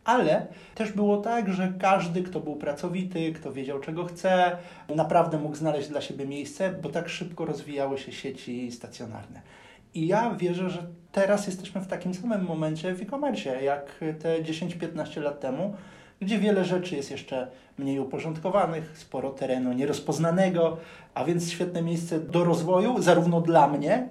ale 0.04 0.46
też 0.74 0.92
było 0.92 1.16
tak, 1.16 1.52
że 1.52 1.72
każdy, 1.78 2.22
kto 2.22 2.40
był 2.40 2.56
pracowity, 2.56 3.32
kto 3.32 3.52
wiedział 3.52 3.80
czego 3.80 4.04
chce, 4.04 4.56
naprawdę 4.94 5.38
mógł 5.38 5.56
znaleźć 5.56 5.88
dla 5.88 6.00
siebie 6.00 6.26
miejsce, 6.26 6.72
bo 6.82 6.88
tak 6.88 7.08
szybko 7.08 7.44
rozwijały 7.44 7.98
się 7.98 8.12
sieci 8.12 8.72
stacjonarne. 8.72 9.40
I 9.94 10.06
ja 10.06 10.34
wierzę, 10.34 10.70
że 10.70 10.86
teraz 11.12 11.46
jesteśmy 11.46 11.80
w 11.80 11.86
takim 11.86 12.14
samym 12.14 12.44
momencie 12.44 12.94
w 12.94 13.02
e-commerce, 13.02 13.62
jak 13.62 14.00
te 14.18 14.42
10-15 14.42 15.22
lat 15.22 15.40
temu, 15.40 15.74
gdzie 16.20 16.38
wiele 16.38 16.64
rzeczy 16.64 16.96
jest 16.96 17.10
jeszcze 17.10 17.50
mniej 17.78 18.00
uporządkowanych, 18.00 18.98
sporo 18.98 19.30
terenu 19.30 19.72
nierozpoznanego, 19.72 20.76
a 21.14 21.24
więc 21.24 21.50
świetne 21.50 21.82
miejsce 21.82 22.20
do 22.20 22.44
rozwoju, 22.44 23.02
zarówno 23.02 23.40
dla 23.40 23.68
mnie, 23.68 24.08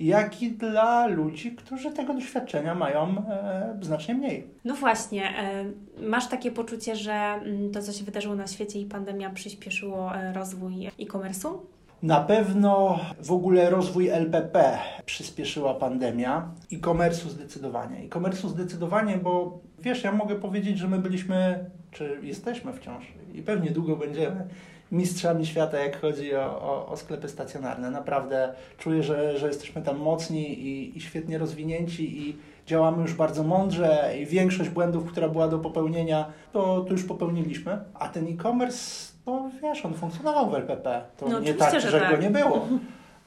jak 0.00 0.42
i 0.42 0.50
dla 0.50 1.06
ludzi, 1.06 1.52
którzy 1.52 1.90
tego 1.90 2.14
doświadczenia 2.14 2.74
mają 2.74 3.24
e, 3.28 3.78
znacznie 3.82 4.14
mniej. 4.14 4.46
No 4.64 4.74
właśnie, 4.74 5.38
e, 5.38 5.64
masz 6.02 6.28
takie 6.28 6.50
poczucie, 6.50 6.96
że 6.96 7.12
mm, 7.12 7.70
to, 7.70 7.82
co 7.82 7.92
się 7.92 8.04
wydarzyło 8.04 8.34
na 8.34 8.46
świecie 8.46 8.80
i 8.80 8.86
pandemia 8.86 9.30
przyspieszyło 9.30 10.16
e, 10.16 10.32
rozwój 10.32 10.86
e-commerce'u? 10.86 11.58
Na 12.02 12.20
pewno 12.20 13.00
w 13.24 13.32
ogóle 13.32 13.70
rozwój 13.70 14.08
LPP 14.08 14.78
przyspieszyła 15.06 15.74
pandemia 15.74 16.50
e-commerce'u 16.72 17.28
zdecydowanie. 17.28 17.98
E-commerce'u 17.98 18.48
zdecydowanie, 18.48 19.16
bo 19.16 19.58
wiesz, 19.78 20.04
ja 20.04 20.12
mogę 20.12 20.36
powiedzieć, 20.36 20.78
że 20.78 20.88
my 20.88 20.98
byliśmy, 20.98 21.70
czy 21.90 22.18
jesteśmy 22.22 22.72
wciąż 22.72 23.04
i 23.34 23.42
pewnie 23.42 23.70
długo 23.70 23.96
będziemy 23.96 24.48
mistrzami 24.92 25.46
świata, 25.46 25.78
jak 25.78 26.00
chodzi 26.00 26.36
o, 26.36 26.62
o, 26.62 26.86
o, 26.88 26.96
sklepy 26.96 27.28
stacjonarne. 27.28 27.90
Naprawdę 27.90 28.54
czuję, 28.78 29.02
że, 29.02 29.38
że 29.38 29.46
jesteśmy 29.46 29.82
tam 29.82 29.98
mocni 29.98 30.52
i, 30.52 30.98
i 30.98 31.00
świetnie 31.00 31.38
rozwinięci 31.38 32.28
i 32.28 32.36
działamy 32.66 33.02
już 33.02 33.14
bardzo 33.14 33.42
mądrze 33.42 34.14
i 34.20 34.26
większość 34.26 34.70
błędów, 34.70 35.10
która 35.10 35.28
była 35.28 35.48
do 35.48 35.58
popełnienia, 35.58 36.26
to, 36.52 36.80
to 36.80 36.92
już 36.92 37.04
popełniliśmy. 37.04 37.78
A 37.94 38.08
ten 38.08 38.26
e-commerce, 38.26 39.12
no 39.26 39.50
wiesz, 39.62 39.84
on 39.84 39.94
funkcjonował 39.94 40.50
w 40.50 40.54
LPP. 40.54 41.02
To 41.16 41.28
no, 41.28 41.40
nie 41.40 41.54
tak, 41.54 41.80
że, 41.80 41.90
że 41.90 42.00
tak. 42.00 42.16
go 42.16 42.22
nie 42.22 42.30
było. 42.30 42.68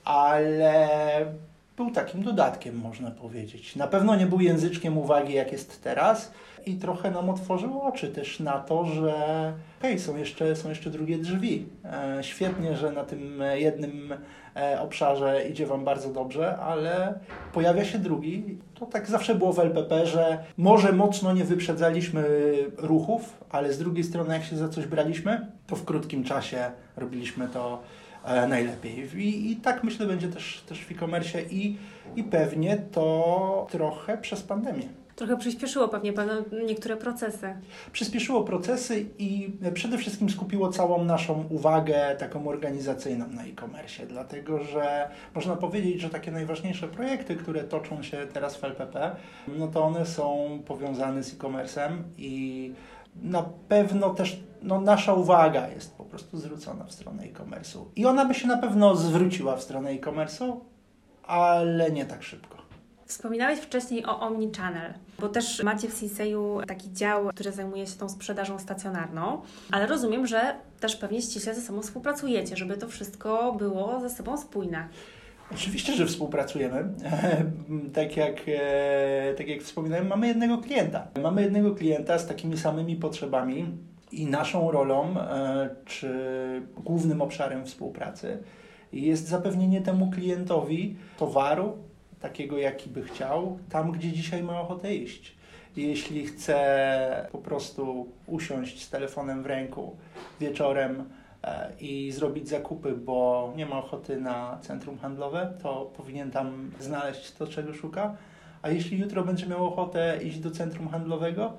Ale 0.03 0.79
był 1.77 1.91
takim 1.91 2.23
dodatkiem, 2.23 2.75
można 2.75 3.11
powiedzieć. 3.11 3.75
Na 3.75 3.87
pewno 3.87 4.15
nie 4.15 4.25
był 4.25 4.41
języczkiem 4.41 4.97
uwagi, 4.97 5.33
jak 5.33 5.51
jest 5.51 5.83
teraz, 5.83 6.31
i 6.65 6.75
trochę 6.75 7.11
nam 7.11 7.29
otworzył 7.29 7.81
oczy 7.81 8.07
też 8.07 8.39
na 8.39 8.59
to, 8.59 8.85
że 8.85 9.13
hej, 9.81 9.99
są 9.99 10.17
jeszcze, 10.17 10.55
są 10.55 10.69
jeszcze 10.69 10.89
drugie 10.89 11.17
drzwi. 11.17 11.65
E, 11.85 12.23
świetnie, 12.23 12.77
że 12.77 12.91
na 12.91 13.03
tym 13.03 13.43
jednym 13.53 14.13
e, 14.55 14.81
obszarze 14.81 15.49
idzie 15.49 15.65
Wam 15.65 15.85
bardzo 15.85 16.09
dobrze, 16.09 16.57
ale 16.57 17.19
pojawia 17.53 17.85
się 17.85 17.99
drugi. 17.99 18.57
To 18.73 18.85
tak 18.85 19.07
zawsze 19.07 19.35
było 19.35 19.53
w 19.53 19.59
LPP, 19.59 20.05
że 20.05 20.43
może 20.57 20.91
mocno 20.91 21.33
nie 21.33 21.43
wyprzedzaliśmy 21.43 22.23
ruchów, 22.77 23.37
ale 23.49 23.73
z 23.73 23.79
drugiej 23.79 24.03
strony, 24.03 24.33
jak 24.33 24.43
się 24.43 24.57
za 24.57 24.69
coś 24.69 24.85
braliśmy, 24.85 25.47
to 25.67 25.75
w 25.75 25.85
krótkim 25.85 26.23
czasie 26.23 26.71
robiliśmy 26.97 27.47
to 27.47 27.81
najlepiej. 28.23 29.09
I, 29.17 29.51
I, 29.51 29.55
tak 29.55 29.83
myślę 29.83 30.05
będzie 30.05 30.27
też, 30.27 30.63
też 30.69 30.85
w 30.85 30.91
e-commerce 30.91 31.41
i, 31.41 31.77
i 32.15 32.23
pewnie 32.23 32.77
to 32.77 33.67
trochę 33.71 34.17
przez 34.17 34.41
pandemię. 34.41 35.01
Trochę 35.15 35.37
przyspieszyło 35.37 35.87
pewnie 35.87 36.13
niektóre 36.65 36.97
procesy. 36.97 37.55
Przyspieszyło 37.91 38.43
procesy 38.43 39.05
i 39.17 39.51
przede 39.73 39.97
wszystkim 39.97 40.29
skupiło 40.29 40.69
całą 40.69 41.05
naszą 41.05 41.45
uwagę 41.49 42.15
taką 42.19 42.47
organizacyjną 42.47 43.27
na 43.27 43.43
e-commerce, 43.43 44.05
dlatego 44.05 44.63
że 44.63 45.09
można 45.35 45.55
powiedzieć, 45.55 46.01
że 46.01 46.09
takie 46.09 46.31
najważniejsze 46.31 46.87
projekty, 46.87 47.35
które 47.35 47.63
toczą 47.63 48.03
się 48.03 48.27
teraz 48.33 48.57
w 48.57 48.63
LPP, 48.63 49.15
no 49.47 49.67
to 49.67 49.83
one 49.83 50.05
są 50.05 50.59
powiązane 50.65 51.23
z 51.23 51.33
e-commerce'em 51.33 51.91
i 52.17 52.73
na 53.15 53.43
pewno 53.67 54.09
też 54.09 54.39
no, 54.61 54.81
nasza 54.81 55.13
uwaga 55.13 55.67
jest 55.67 55.95
po 55.95 56.03
prostu 56.05 56.37
zwrócona 56.37 56.85
w 56.85 56.91
stronę 56.91 57.23
e-commerce'u. 57.23 57.85
I 57.95 58.05
ona 58.05 58.25
by 58.25 58.33
się 58.33 58.47
na 58.47 58.57
pewno 58.57 58.95
zwróciła 58.95 59.55
w 59.55 59.63
stronę 59.63 59.89
e-commerce'u, 59.89 60.55
ale 61.23 61.91
nie 61.91 62.05
tak 62.05 62.23
szybko. 62.23 62.57
Wspominałeś 63.05 63.59
wcześniej 63.59 64.05
o 64.05 64.19
Omnichannel, 64.19 64.93
bo 65.19 65.29
też 65.29 65.63
macie 65.63 65.89
w 65.89 65.93
Sinseju 65.93 66.61
taki 66.67 66.93
dział, 66.93 67.27
który 67.27 67.51
zajmuje 67.51 67.87
się 67.87 67.97
tą 67.97 68.09
sprzedażą 68.09 68.59
stacjonarną, 68.59 69.41
ale 69.71 69.87
rozumiem, 69.87 70.27
że 70.27 70.55
też 70.79 70.95
pewnie 70.95 71.21
ściśle 71.21 71.55
ze 71.55 71.61
sobą 71.61 71.81
współpracujecie, 71.81 72.57
żeby 72.57 72.77
to 72.77 72.87
wszystko 72.87 73.53
było 73.53 73.99
ze 73.99 74.09
sobą 74.09 74.37
spójne. 74.37 74.87
Oczywiście, 75.53 75.93
że 75.93 76.05
współpracujemy. 76.05 76.83
tak, 77.93 78.17
jak, 78.17 78.41
e, 78.47 79.33
tak 79.37 79.47
jak 79.47 79.61
wspominałem, 79.61 80.07
mamy 80.07 80.27
jednego 80.27 80.57
klienta. 80.57 81.07
Mamy 81.23 81.41
jednego 81.41 81.75
klienta 81.75 82.19
z 82.19 82.27
takimi 82.27 82.57
samymi 82.57 82.95
potrzebami 82.95 83.65
i 84.11 84.25
naszą 84.25 84.71
rolą, 84.71 85.19
e, 85.19 85.69
czy 85.85 86.11
głównym 86.77 87.21
obszarem 87.21 87.65
współpracy 87.65 88.37
jest 88.93 89.27
zapewnienie 89.27 89.81
temu 89.81 90.11
klientowi 90.11 90.95
towaru, 91.17 91.77
takiego, 92.19 92.57
jaki 92.57 92.89
by 92.89 93.03
chciał, 93.03 93.59
tam, 93.69 93.91
gdzie 93.91 94.11
dzisiaj 94.11 94.43
ma 94.43 94.61
ochotę 94.61 94.95
iść. 94.95 95.35
Jeśli 95.75 96.27
chce 96.27 97.27
po 97.31 97.37
prostu 97.37 98.07
usiąść 98.27 98.83
z 98.83 98.89
telefonem 98.89 99.43
w 99.43 99.45
ręku 99.45 99.95
wieczorem 100.39 101.03
i 101.79 102.11
zrobić 102.11 102.49
zakupy, 102.49 102.91
bo 102.91 103.53
nie 103.55 103.65
ma 103.65 103.77
ochoty 103.77 104.21
na 104.21 104.57
centrum 104.61 104.97
handlowe, 104.97 105.53
to 105.63 105.91
powinien 105.97 106.31
tam 106.31 106.71
znaleźć 106.79 107.31
to, 107.31 107.47
czego 107.47 107.73
szuka. 107.73 108.15
A 108.61 108.69
jeśli 108.69 108.99
jutro 108.99 109.23
będzie 109.23 109.47
miał 109.47 109.67
ochotę 109.67 110.19
iść 110.23 110.39
do 110.39 110.51
centrum 110.51 110.87
handlowego, 110.87 111.53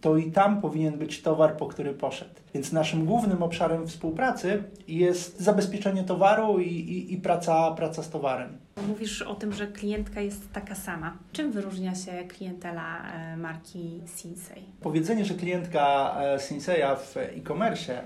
to 0.00 0.16
i 0.16 0.32
tam 0.32 0.60
powinien 0.60 0.98
być 0.98 1.22
towar, 1.22 1.56
po 1.56 1.66
który 1.66 1.94
poszedł. 1.94 2.34
Więc 2.54 2.72
naszym 2.72 3.06
głównym 3.06 3.42
obszarem 3.42 3.86
współpracy 3.86 4.62
jest 4.88 5.40
zabezpieczenie 5.40 6.04
towaru 6.04 6.58
i, 6.58 6.68
i, 6.68 7.14
i 7.14 7.16
praca, 7.16 7.70
praca 7.70 8.02
z 8.02 8.10
towarem. 8.10 8.58
Mówisz 8.88 9.22
o 9.22 9.34
tym, 9.34 9.52
że 9.52 9.66
klientka 9.66 10.20
jest 10.20 10.52
taka 10.52 10.74
sama. 10.74 11.16
Czym 11.32 11.52
wyróżnia 11.52 11.94
się 11.94 12.12
klientela 12.28 13.12
e, 13.12 13.36
marki 13.36 14.00
Sinsei? 14.16 14.62
Powiedzenie, 14.80 15.24
że 15.24 15.34
klientka 15.34 16.16
e, 16.20 16.38
Sinseya 16.38 16.96
w 16.96 17.16
e-commerce 17.16 18.02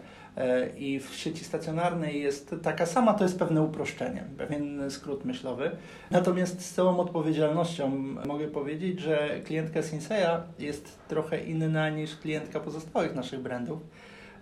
i 0.79 1.01
w 1.01 1.15
sieci 1.15 1.45
stacjonarnej 1.45 2.23
jest 2.23 2.55
taka 2.63 2.87
sama, 2.87 3.15
to 3.15 3.25
jest 3.25 3.39
pewne 3.39 3.63
uproszczenie, 3.63 4.25
pewien 4.39 4.91
skrót 4.91 5.25
myślowy. 5.25 5.71
Natomiast 6.11 6.67
z 6.67 6.75
całą 6.75 6.99
odpowiedzialnością 6.99 7.89
mogę 8.27 8.49
powiedzieć, 8.49 9.01
że 9.01 9.41
klientka 9.45 9.83
Sinseya 9.83 10.41
jest 10.59 10.99
trochę 11.09 11.45
inna 11.45 11.91
niż 11.91 12.17
klientka 12.17 12.61
pozostałych 12.61 13.15
naszych 13.15 13.41
brandów, 13.41 13.81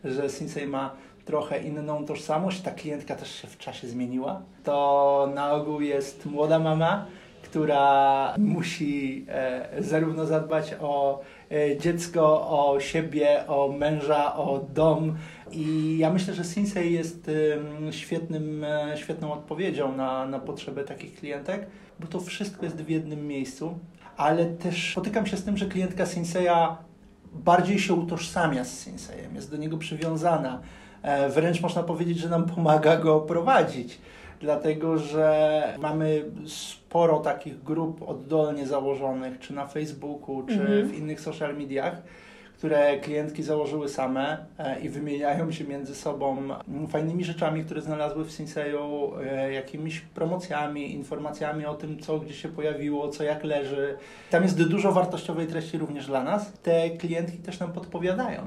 że 0.05 0.29
Sinsei 0.29 0.67
ma 0.67 0.95
trochę 1.25 1.63
inną 1.63 2.05
tożsamość, 2.05 2.61
ta 2.61 2.71
klientka 2.71 3.15
też 3.15 3.35
się 3.35 3.49
w 3.49 3.59
czasie 3.59 3.89
zmieniła. 3.89 4.43
To 4.65 5.31
na 5.35 5.53
ogół 5.53 5.81
jest 5.81 6.27
młoda 6.27 6.59
mama, 6.59 7.07
która 7.43 8.35
musi 8.39 9.27
e, 9.29 9.69
zarówno 9.79 10.27
zadbać 10.27 10.75
o 10.81 11.21
e, 11.51 11.77
dziecko, 11.77 12.49
o 12.49 12.81
siebie, 12.81 13.47
o 13.47 13.69
męża, 13.69 14.37
o 14.37 14.61
dom. 14.75 15.17
I 15.53 15.97
ja 15.99 16.11
myślę, 16.11 16.35
że 16.35 16.45
Sinsei 16.45 16.93
jest 16.93 17.31
e, 17.89 17.93
świetnym, 17.93 18.67
świetną 18.97 19.33
odpowiedzią 19.33 19.97
na, 19.97 20.27
na 20.27 20.39
potrzeby 20.39 20.85
takich 20.85 21.15
klientek, 21.15 21.67
bo 22.01 22.07
to 22.07 22.21
wszystko 22.21 22.65
jest 22.65 22.83
w 22.83 22.89
jednym 22.89 23.27
miejscu. 23.27 23.79
Ale 24.17 24.47
też 24.47 24.93
spotykam 24.93 25.27
się 25.27 25.37
z 25.37 25.45
tym, 25.45 25.57
że 25.57 25.67
klientka 25.67 26.07
Sinseya 26.07 26.77
bardziej 27.33 27.79
się 27.79 27.95
utożsamia 27.95 28.65
z 28.65 28.79
Sinsejem, 28.79 29.35
jest 29.35 29.51
do 29.51 29.57
niego 29.57 29.79
przywiązana 29.79 30.61
E, 31.03 31.29
wręcz 31.29 31.61
można 31.61 31.83
powiedzieć, 31.83 32.19
że 32.19 32.29
nam 32.29 32.47
pomaga 32.47 32.97
go 32.97 33.21
prowadzić, 33.21 33.99
dlatego 34.41 34.99
że 34.99 35.63
mamy 35.79 36.25
sporo 36.47 37.19
takich 37.19 37.63
grup 37.63 38.09
oddolnie 38.09 38.67
założonych, 38.67 39.39
czy 39.39 39.53
na 39.53 39.67
Facebooku, 39.67 40.43
czy 40.43 40.61
mhm. 40.61 40.89
w 40.89 40.95
innych 40.95 41.21
social 41.21 41.57
mediach, 41.57 42.03
które 42.59 42.99
klientki 42.99 43.43
założyły 43.43 43.89
same 43.89 44.47
e, 44.59 44.81
i 44.81 44.89
wymieniają 44.89 45.53
się 45.53 45.65
między 45.65 45.95
sobą 45.95 46.49
fajnymi 46.89 47.25
rzeczami, 47.25 47.65
które 47.65 47.81
znalazły 47.81 48.25
w 48.25 48.33
Sinseju, 48.33 49.13
e, 49.21 49.53
jakimiś 49.53 50.01
promocjami, 50.01 50.95
informacjami 50.95 51.67
o 51.67 51.75
tym, 51.75 51.99
co 51.99 52.19
gdzie 52.19 52.35
się 52.35 52.49
pojawiło, 52.49 53.09
co 53.09 53.25
jak 53.25 53.45
leży. 53.45 53.97
Tam 54.31 54.43
jest 54.43 54.69
dużo 54.69 54.93
wartościowej 54.93 55.47
treści 55.47 55.79
również 55.79 56.07
dla 56.07 56.25
nas. 56.25 56.53
Te 56.53 56.91
klientki 56.91 57.39
też 57.39 57.61
nam 57.61 57.73
podpowiadają, 57.73 58.43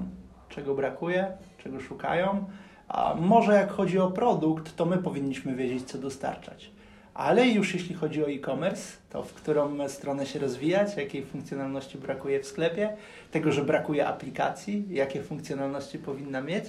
czego 0.49 0.75
brakuje, 0.75 1.27
czego 1.57 1.79
szukają. 1.79 2.45
A 2.87 3.15
może 3.19 3.53
jak 3.53 3.71
chodzi 3.71 3.99
o 3.99 4.11
produkt, 4.11 4.75
to 4.75 4.85
my 4.85 4.97
powinniśmy 4.97 5.55
wiedzieć, 5.55 5.83
co 5.83 5.97
dostarczać. 5.97 6.71
Ale 7.13 7.47
już 7.47 7.73
jeśli 7.73 7.95
chodzi 7.95 8.23
o 8.23 8.29
e-commerce, 8.29 8.97
to 9.09 9.23
w 9.23 9.33
którą 9.33 9.89
stronę 9.89 10.25
się 10.25 10.39
rozwijać, 10.39 10.97
jakiej 10.97 11.25
funkcjonalności 11.25 11.97
brakuje 11.97 12.39
w 12.39 12.45
sklepie, 12.45 12.97
tego, 13.31 13.51
że 13.51 13.63
brakuje 13.63 14.07
aplikacji, 14.07 14.85
jakie 14.89 15.23
funkcjonalności 15.23 15.99
powinna 15.99 16.41
mieć, 16.41 16.65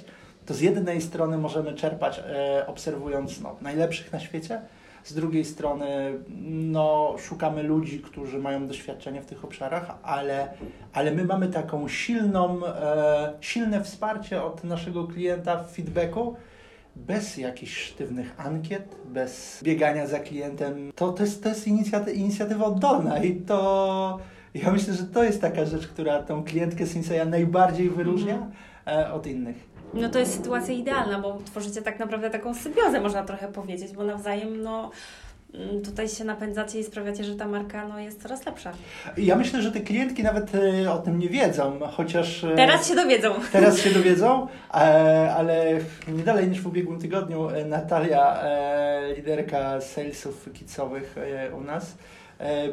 to 0.46 0.54
z 0.54 0.60
jednej 0.60 1.00
strony 1.00 1.38
możemy 1.38 1.74
czerpać 1.74 2.18
e, 2.18 2.66
obserwując 2.66 3.40
no, 3.40 3.56
najlepszych 3.60 4.12
na 4.12 4.20
świecie, 4.20 4.60
z 5.04 5.14
drugiej 5.14 5.44
strony 5.44 6.18
no, 6.48 7.14
szukamy 7.18 7.62
ludzi, 7.62 8.00
którzy 8.00 8.38
mają 8.38 8.66
doświadczenie 8.66 9.22
w 9.22 9.26
tych 9.26 9.44
obszarach, 9.44 9.94
ale, 10.02 10.52
ale 10.92 11.10
my 11.10 11.24
mamy 11.24 11.48
taką 11.48 11.88
silną, 11.88 12.66
e, 12.66 13.32
silne 13.40 13.84
wsparcie 13.84 14.42
od 14.42 14.64
naszego 14.64 15.04
klienta 15.04 15.64
w 15.64 15.72
feedbacku, 15.72 16.36
bez 16.96 17.36
jakichś 17.36 17.76
sztywnych 17.76 18.40
ankiet, 18.40 18.96
bez 19.04 19.60
biegania 19.62 20.06
za 20.06 20.18
klientem. 20.18 20.92
To, 20.94 21.12
to 21.12 21.22
jest, 21.22 21.42
to 21.42 21.48
jest 21.48 21.66
inicjatywa, 21.66 22.10
inicjatywa 22.10 22.64
oddolna 22.64 23.22
i 23.22 23.36
to 23.36 24.18
ja 24.54 24.72
myślę, 24.72 24.94
że 24.94 25.04
to 25.04 25.24
jest 25.24 25.40
taka 25.40 25.64
rzecz, 25.64 25.88
która 25.88 26.22
tą 26.22 26.44
klientkę 26.44 26.86
Sinseya 26.86 27.26
najbardziej 27.26 27.90
wyróżnia 27.90 28.50
mm. 28.84 29.12
od 29.12 29.26
innych. 29.26 29.72
No 29.94 30.08
to 30.08 30.18
jest 30.18 30.36
sytuacja 30.36 30.74
idealna, 30.74 31.18
bo 31.18 31.38
tworzycie 31.44 31.82
tak 31.82 31.98
naprawdę 31.98 32.30
taką 32.30 32.54
symbiozę, 32.54 33.00
można 33.00 33.24
trochę 33.24 33.48
powiedzieć, 33.48 33.92
bo 33.92 34.04
nawzajem 34.04 34.62
no 34.62 34.90
tutaj 35.84 36.08
się 36.08 36.24
napędzacie 36.24 36.78
i 36.78 36.84
sprawiacie, 36.84 37.24
że 37.24 37.34
ta 37.34 37.48
marka 37.48 37.88
no, 37.88 37.98
jest 37.98 38.22
coraz 38.22 38.46
lepsza. 38.46 38.72
Ja 39.16 39.36
myślę, 39.36 39.62
że 39.62 39.72
te 39.72 39.80
klientki 39.80 40.22
nawet 40.22 40.54
e, 40.54 40.92
o 40.92 40.98
tym 40.98 41.18
nie 41.18 41.28
wiedzą, 41.28 41.78
chociaż... 41.96 42.44
E, 42.44 42.56
teraz 42.56 42.88
się 42.88 42.94
dowiedzą. 42.94 43.34
Teraz 43.52 43.78
się 43.78 43.90
dowiedzą, 43.90 44.46
e, 44.74 45.34
ale 45.36 45.78
nie 46.08 46.22
dalej 46.22 46.48
niż 46.48 46.60
w 46.60 46.66
ubiegłym 46.66 47.00
tygodniu 47.00 47.48
Natalia, 47.66 48.42
liderka 49.16 49.80
salesów 49.80 50.52
kicowych 50.52 51.16
u 51.58 51.60
nas, 51.60 51.96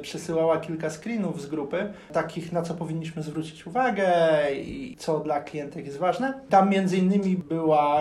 przesyłała 0.02 0.60
kilka 0.60 0.90
screenów 0.90 1.42
z 1.42 1.46
grupy, 1.46 1.94
takich 2.14 2.52
na 2.52 2.62
co 2.62 2.74
powinniśmy 2.74 3.24
zwrócić 3.24 3.68
uwagę 3.68 4.12
i 4.56 4.96
co 5.00 5.20
dla 5.20 5.42
klientek 5.42 5.86
jest 5.86 5.98
ważne. 5.98 6.34
Tam 6.50 6.70
między 6.70 6.98
innymi 6.98 7.38
była 7.38 8.00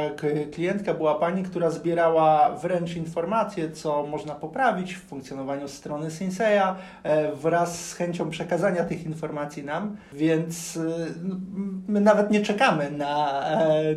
klientka, 0.53 0.95
była 0.95 1.15
pani, 1.15 1.43
która 1.43 1.71
zbierała 1.71 2.51
wręcz 2.51 2.97
informacje, 2.97 3.71
co 3.71 4.07
można 4.07 4.35
poprawić 4.35 4.95
w 4.95 5.01
funkcjonowaniu 5.01 5.69
strony 5.69 6.11
Sinseya 6.11 6.75
e, 7.03 7.33
wraz 7.33 7.89
z 7.89 7.95
chęcią 7.95 8.31
przekazania 8.31 8.85
tych 8.85 9.05
informacji 9.07 9.65
nam, 9.65 9.97
więc 10.13 10.77
e, 10.77 10.81
no, 11.23 11.37
my 11.89 12.01
nawet 12.01 12.31
nie 12.31 12.43
czekamy 12.43 12.91
na, 12.91 13.45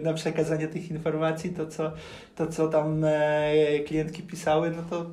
na 0.04 0.14
przekazanie 0.14 0.68
tych 0.68 0.92
informacji, 0.92 1.50
to 1.50 1.68
co, 1.68 1.92
to 2.36 2.48
co 2.48 2.68
tam 2.68 3.06
klientki 3.88 4.24
pisały, 4.24 4.72
no 4.72 4.84
to 4.90 5.06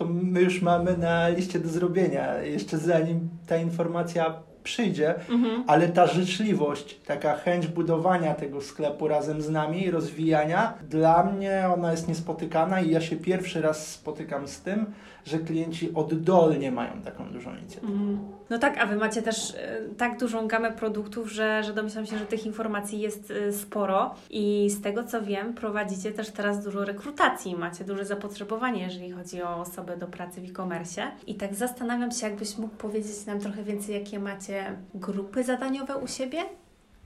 to 0.00 0.06
my 0.06 0.42
już 0.42 0.62
mamy 0.62 0.96
na 0.96 1.28
liście 1.28 1.58
do 1.58 1.68
zrobienia, 1.68 2.38
jeszcze 2.42 2.78
zanim 2.78 3.28
ta 3.46 3.56
informacja 3.56 4.34
przyjdzie, 4.62 5.14
mhm. 5.14 5.64
ale 5.66 5.88
ta 5.88 6.06
życzliwość, 6.06 7.00
taka 7.06 7.36
chęć 7.36 7.66
budowania 7.66 8.34
tego 8.34 8.60
sklepu 8.60 9.08
razem 9.08 9.42
z 9.42 9.50
nami, 9.50 9.90
rozwijania, 9.90 10.74
dla 10.88 11.24
mnie 11.24 11.68
ona 11.74 11.90
jest 11.90 12.08
niespotykana 12.08 12.80
i 12.80 12.90
ja 12.90 13.00
się 13.00 13.16
pierwszy 13.16 13.62
raz 13.62 13.88
spotykam 13.88 14.48
z 14.48 14.60
tym, 14.60 14.86
że 15.30 15.38
klienci 15.38 15.94
oddolnie 15.94 16.72
mają 16.72 17.02
taką 17.02 17.32
dużą 17.32 17.56
inicjatywę. 17.56 17.92
Mm. 17.92 18.18
No 18.50 18.58
tak, 18.58 18.78
a 18.78 18.86
Wy 18.86 18.96
macie 18.96 19.22
też 19.22 19.54
e, 19.54 19.80
tak 19.96 20.18
dużą 20.18 20.48
gamę 20.48 20.72
produktów, 20.72 21.32
że, 21.32 21.62
że 21.64 21.74
domyślam 21.74 22.06
się, 22.06 22.18
że 22.18 22.26
tych 22.26 22.46
informacji 22.46 23.00
jest 23.00 23.30
e, 23.30 23.52
sporo 23.52 24.14
i 24.30 24.70
z 24.70 24.82
tego 24.82 25.04
co 25.04 25.22
wiem, 25.22 25.54
prowadzicie 25.54 26.12
też 26.12 26.30
teraz 26.30 26.64
dużo 26.64 26.84
rekrutacji, 26.84 27.56
macie 27.56 27.84
duże 27.84 28.04
zapotrzebowanie, 28.04 28.82
jeżeli 28.82 29.10
chodzi 29.10 29.42
o 29.42 29.56
osoby 29.56 29.96
do 29.96 30.06
pracy 30.06 30.40
w 30.40 30.50
e-commerce. 30.50 31.02
I 31.26 31.34
tak 31.34 31.54
zastanawiam 31.54 32.10
się, 32.10 32.26
jakbyś 32.26 32.58
mógł 32.58 32.76
powiedzieć 32.76 33.26
nam 33.26 33.40
trochę 33.40 33.62
więcej, 33.62 33.94
jakie 33.94 34.18
macie 34.18 34.76
grupy 34.94 35.44
zadaniowe 35.44 35.96
u 35.96 36.06
siebie? 36.06 36.38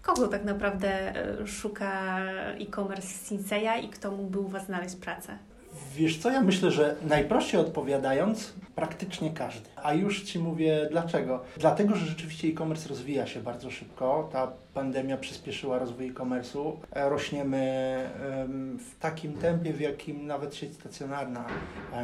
Kogo 0.02 0.28
tak 0.28 0.44
naprawdę 0.44 0.88
e, 1.16 1.46
szuka 1.46 2.18
e-commerce 2.60 3.08
Sinseya 3.08 3.84
i 3.84 3.88
kto 3.88 4.10
mógłby 4.10 4.38
u 4.38 4.48
Was 4.48 4.66
znaleźć 4.66 4.96
pracę? 4.96 5.38
Wiesz 5.96 6.18
co, 6.18 6.30
ja 6.30 6.40
myślę, 6.40 6.70
że 6.70 6.96
najprościej 7.02 7.60
odpowiadając, 7.60 8.54
praktycznie 8.74 9.30
każdy. 9.30 9.68
A 9.76 9.94
już 9.94 10.22
Ci 10.22 10.38
mówię 10.38 10.88
dlaczego. 10.90 11.42
Dlatego, 11.56 11.96
że 11.96 12.06
rzeczywiście 12.06 12.48
e-commerce 12.48 12.88
rozwija 12.88 13.26
się 13.26 13.40
bardzo 13.40 13.70
szybko. 13.70 14.28
Ta 14.32 14.52
pandemia 14.74 15.16
przyspieszyła 15.16 15.78
rozwój 15.78 16.08
e-commerce'u. 16.08 16.72
Rośniemy 16.94 17.64
w 18.78 18.98
takim 19.00 19.32
tempie, 19.32 19.72
w 19.72 19.80
jakim 19.80 20.26
nawet 20.26 20.54
sieć 20.54 20.74
stacjonarna 20.74 21.46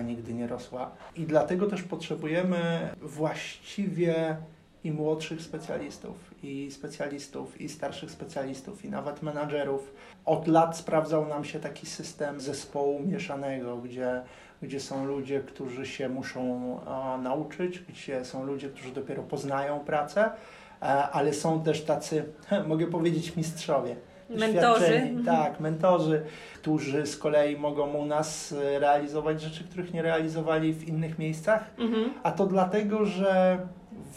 nigdy 0.04 0.34
nie 0.34 0.46
rosła. 0.46 0.90
I 1.16 1.24
dlatego 1.26 1.66
też 1.66 1.82
potrzebujemy 1.82 2.88
właściwie 3.02 4.36
i 4.84 4.92
młodszych 4.92 5.42
specjalistów, 5.42 6.16
i 6.42 6.70
specjalistów, 6.70 7.60
i 7.60 7.68
starszych 7.68 8.10
specjalistów, 8.10 8.84
i 8.84 8.90
nawet 8.90 9.22
menadżerów. 9.22 9.92
Od 10.24 10.48
lat 10.48 10.76
sprawdzał 10.76 11.26
nam 11.26 11.44
się 11.44 11.60
taki 11.60 11.86
system 11.86 12.40
zespołu 12.40 13.00
mieszanego, 13.00 13.76
gdzie, 13.76 14.22
gdzie 14.62 14.80
są 14.80 15.04
ludzie, 15.04 15.40
którzy 15.40 15.86
się 15.86 16.08
muszą 16.08 16.80
a, 16.86 17.18
nauczyć, 17.22 17.78
gdzie 17.78 18.24
są 18.24 18.44
ludzie, 18.44 18.68
którzy 18.68 18.92
dopiero 18.92 19.22
poznają 19.22 19.80
pracę, 19.80 20.30
a, 20.80 21.08
e, 21.08 21.10
ale 21.10 21.32
są 21.32 21.62
też 21.62 21.84
tacy, 21.84 22.24
mogę 22.68 22.86
powiedzieć, 22.86 23.36
mistrzowie. 23.36 23.96
Mentorzy. 24.38 25.10
Tak, 25.26 25.60
mentorzy, 25.60 26.22
którzy 26.54 27.06
z 27.06 27.16
kolei 27.16 27.56
mogą 27.56 27.94
u 27.94 28.06
nas 28.06 28.54
realizować 28.78 29.42
rzeczy, 29.42 29.64
których 29.64 29.94
nie 29.94 30.02
realizowali 30.02 30.72
w 30.72 30.88
innych 30.88 31.18
miejscach. 31.18 31.70
Mhm. 31.78 32.10
A 32.22 32.30
to 32.30 32.46
dlatego, 32.46 33.04
że 33.04 33.58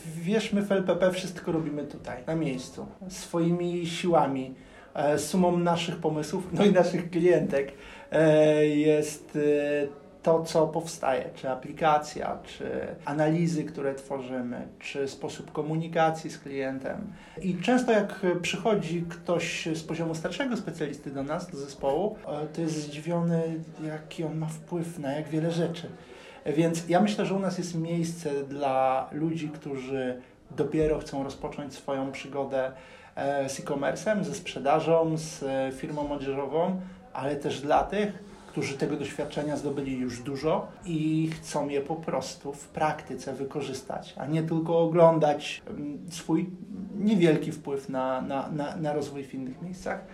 wiesz, 0.06 0.54
my 0.54 0.62
w 0.62 0.72
LPP 0.72 1.12
wszystko 1.12 1.52
robimy 1.52 1.84
tutaj, 1.84 2.24
na 2.28 2.36
miejscu, 2.36 2.86
swoimi 3.10 3.88
siłami, 3.88 4.56
e, 4.70 4.73
sumą 5.18 5.58
naszych 5.58 5.98
pomysłów, 5.98 6.48
no 6.54 6.66
i 6.66 6.72
naszych 6.72 7.10
klientek 7.10 7.72
e, 8.12 8.66
jest 8.68 9.36
e, 9.36 10.04
to, 10.24 10.44
co 10.44 10.68
powstaje, 10.68 11.30
czy 11.36 11.50
aplikacja, 11.50 12.38
czy 12.44 12.88
analizy, 13.06 13.64
które 13.64 13.96
tworzymy, 13.96 14.68
czy 14.80 15.08
sposób 15.08 15.52
komunikacji 15.52 16.30
z 16.30 16.40
klientem. 16.40 17.14
I 17.42 17.56
często 17.56 17.92
jak 17.92 18.22
przychodzi 18.42 19.06
ktoś 19.10 19.68
z 19.74 19.84
poziomu 19.84 20.16
starszego 20.16 20.58
specjalisty 20.58 21.12
do 21.12 21.24
nas, 21.24 21.52
do 21.52 21.58
zespołu, 21.58 22.18
to 22.54 22.62
jest 22.62 22.76
zdziwiony, 22.76 23.42
jaki 23.88 24.24
on 24.24 24.38
ma 24.38 24.48
wpływ 24.48 25.00
na 25.00 25.12
jak 25.12 25.30
wiele 25.30 25.52
rzeczy. 25.52 25.90
Więc 26.46 26.90
ja 26.90 27.02
myślę, 27.02 27.26
że 27.26 27.34
u 27.34 27.40
nas 27.40 27.58
jest 27.58 27.76
miejsce 27.76 28.44
dla 28.44 29.10
ludzi, 29.12 29.50
którzy 29.50 30.22
dopiero 30.52 31.00
chcą 31.00 31.24
rozpocząć 31.24 31.74
swoją 31.74 32.12
przygodę 32.12 32.66
e, 32.68 32.74
z 33.48 33.60
e-commerce'em, 33.60 34.24
ze 34.24 34.36
sprzedażą, 34.36 35.18
z 35.18 35.44
e, 35.44 35.72
firmą 35.72 36.12
odzieżową, 36.12 36.82
ale 37.14 37.36
też 37.36 37.62
dla 37.62 37.84
tych, 37.84 38.24
którzy 38.48 38.78
tego 38.78 38.98
doświadczenia 38.98 39.58
zdobyli 39.58 40.00
już 40.00 40.20
dużo 40.20 40.68
i 40.86 41.30
chcą 41.34 41.70
je 41.70 41.82
po 41.82 41.96
prostu 41.96 42.54
w 42.54 42.68
praktyce 42.68 43.34
wykorzystać, 43.34 44.14
a 44.18 44.26
nie 44.26 44.44
tylko 44.44 44.80
oglądać 44.80 45.62
mm, 45.68 46.00
swój 46.10 46.50
niewielki 46.96 47.52
wpływ 47.52 47.90
na, 47.90 48.22
na, 48.22 48.50
na, 48.50 48.76
na 48.76 48.94
rozwój 48.94 49.24
w 49.24 49.34
innych 49.34 49.62
miejscach. 49.62 50.06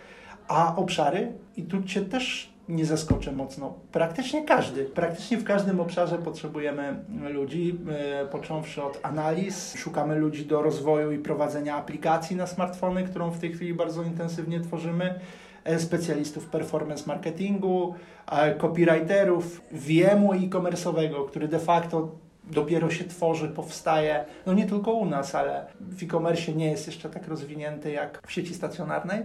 A 0.47 0.75
obszary, 0.75 1.33
i 1.57 1.63
tu 1.63 1.83
Cię 1.83 2.01
też 2.01 2.53
nie 2.69 2.85
zaskoczę 2.85 3.31
mocno. 3.31 3.73
Praktycznie 3.91 4.45
każdy, 4.45 4.85
praktycznie 4.85 5.37
w 5.37 5.43
każdym 5.43 5.79
obszarze 5.79 6.17
potrzebujemy 6.17 6.95
ludzi, 7.29 7.79
e, 7.89 8.25
począwszy 8.25 8.83
od 8.83 8.99
analiz, 9.03 9.75
szukamy 9.77 10.15
ludzi 10.15 10.45
do 10.45 10.61
rozwoju 10.61 11.11
i 11.11 11.17
prowadzenia 11.17 11.75
aplikacji 11.75 12.35
na 12.35 12.47
smartfony, 12.47 13.03
którą 13.03 13.31
w 13.31 13.39
tej 13.39 13.53
chwili 13.53 13.73
bardzo 13.73 14.03
intensywnie 14.03 14.59
tworzymy, 14.59 15.19
e, 15.63 15.79
specjalistów 15.79 16.45
performance 16.45 17.03
marketingu, 17.07 17.95
e, 18.31 18.55
copywriterów, 18.55 19.61
wiemu 19.71 20.33
e-commerce'owego, 20.33 21.27
który 21.27 21.47
de 21.47 21.59
facto 21.59 22.11
dopiero 22.43 22.89
się 22.89 23.03
tworzy, 23.03 23.47
powstaje, 23.47 24.25
no 24.45 24.53
nie 24.53 24.65
tylko 24.65 24.91
u 24.91 25.05
nas, 25.05 25.35
ale 25.35 25.65
w 25.81 26.03
e-commerce 26.03 26.53
nie 26.53 26.71
jest 26.71 26.87
jeszcze 26.87 27.09
tak 27.09 27.27
rozwinięty 27.27 27.91
jak 27.91 28.27
w 28.27 28.31
sieci 28.31 28.53
stacjonarnej, 28.53 29.21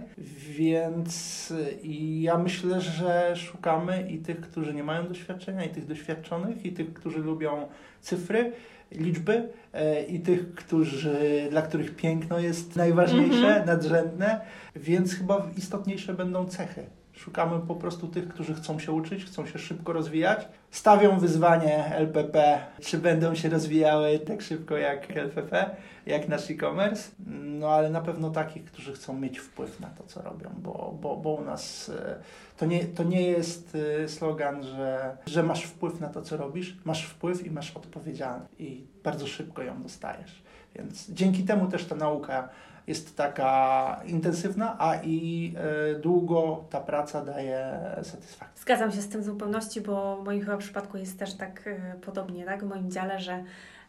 więc 0.49 1.53
i 1.83 2.21
ja 2.21 2.37
myślę, 2.37 2.81
że 2.81 3.35
szukamy 3.35 4.07
i 4.09 4.17
tych, 4.17 4.41
którzy 4.41 4.73
nie 4.73 4.83
mają 4.83 5.07
doświadczenia, 5.07 5.65
i 5.65 5.69
tych 5.69 5.85
doświadczonych, 5.85 6.65
i 6.65 6.71
tych, 6.71 6.93
którzy 6.93 7.19
lubią 7.19 7.67
cyfry, 8.01 8.51
liczby 8.91 9.49
e, 9.73 10.03
i 10.03 10.19
tych, 10.19 10.55
którzy, 10.55 11.47
dla 11.49 11.61
których 11.61 11.95
piękno 11.95 12.39
jest 12.39 12.75
najważniejsze, 12.75 13.47
mm 13.47 13.63
-hmm. 13.63 13.67
nadrzędne, 13.67 14.41
więc 14.75 15.15
chyba 15.15 15.49
istotniejsze 15.57 16.13
będą 16.13 16.45
cechy. 16.45 16.85
Szukamy 17.15 17.59
po 17.67 17.75
prostu 17.75 18.07
tych, 18.07 18.27
którzy 18.27 18.53
chcą 18.53 18.79
się 18.79 18.91
uczyć, 18.91 19.25
chcą 19.25 19.45
się 19.45 19.59
szybko 19.59 19.93
rozwijać. 19.93 20.47
Stawią 20.71 21.19
wyzwanie 21.19 21.85
LPP, 21.85 22.59
czy 22.81 22.97
będą 22.97 23.35
się 23.35 23.49
rozwijały 23.49 24.19
tak 24.19 24.41
szybko 24.41 24.77
jak 24.77 25.17
LPP, 25.17 25.75
jak 26.05 26.27
nasz 26.27 26.51
e-commerce. 26.51 27.11
No 27.43 27.69
ale 27.69 27.89
na 27.89 28.01
pewno 28.01 28.29
takich, 28.29 28.65
którzy 28.65 28.93
chcą 28.93 29.19
mieć 29.19 29.39
wpływ 29.39 29.79
na 29.79 29.87
to, 29.87 30.03
co 30.03 30.21
robią, 30.21 30.49
bo, 30.57 30.97
bo, 31.01 31.17
bo 31.17 31.29
u 31.29 31.43
nas 31.43 31.89
e, 31.89 32.15
to 32.57 32.65
nie, 32.65 32.85
to 32.85 33.03
nie 33.03 33.21
jest 33.21 33.77
e, 34.03 34.07
slogan, 34.07 34.63
że, 34.63 35.17
że 35.25 35.43
masz 35.43 35.63
wpływ 35.63 35.99
na 35.99 36.09
to, 36.09 36.21
co 36.21 36.37
robisz. 36.37 36.77
Masz 36.85 37.05
wpływ 37.05 37.45
i 37.45 37.51
masz 37.51 37.71
odpowiedzialność 37.71 38.53
i 38.59 38.85
bardzo 39.03 39.27
szybko 39.27 39.63
ją 39.63 39.83
dostajesz. 39.83 40.43
Więc 40.75 41.09
dzięki 41.09 41.43
temu 41.43 41.67
też 41.67 41.85
ta 41.85 41.95
nauka 41.95 42.49
jest 42.87 43.17
taka 43.17 44.01
intensywna, 44.05 44.75
a 44.79 44.95
i 44.95 45.53
e, 45.95 45.99
długo 45.99 46.65
ta 46.69 46.79
praca 46.79 47.25
daje 47.25 47.79
satysfakcję. 48.03 48.61
Zgadzam 48.61 48.91
się 48.91 49.01
z 49.01 49.09
tym 49.09 49.21
w 49.21 49.23
zupełności, 49.23 49.81
bo 49.81 50.17
w 50.17 50.25
moim 50.25 50.41
chyba 50.41 50.57
przypadku 50.57 50.97
jest 50.97 51.19
też 51.19 51.33
tak 51.33 51.67
e, 51.67 51.95
podobnie, 52.05 52.45
tak? 52.45 52.63
W 52.63 52.67
moim 52.67 52.91
dziale, 52.91 53.19
że 53.19 53.43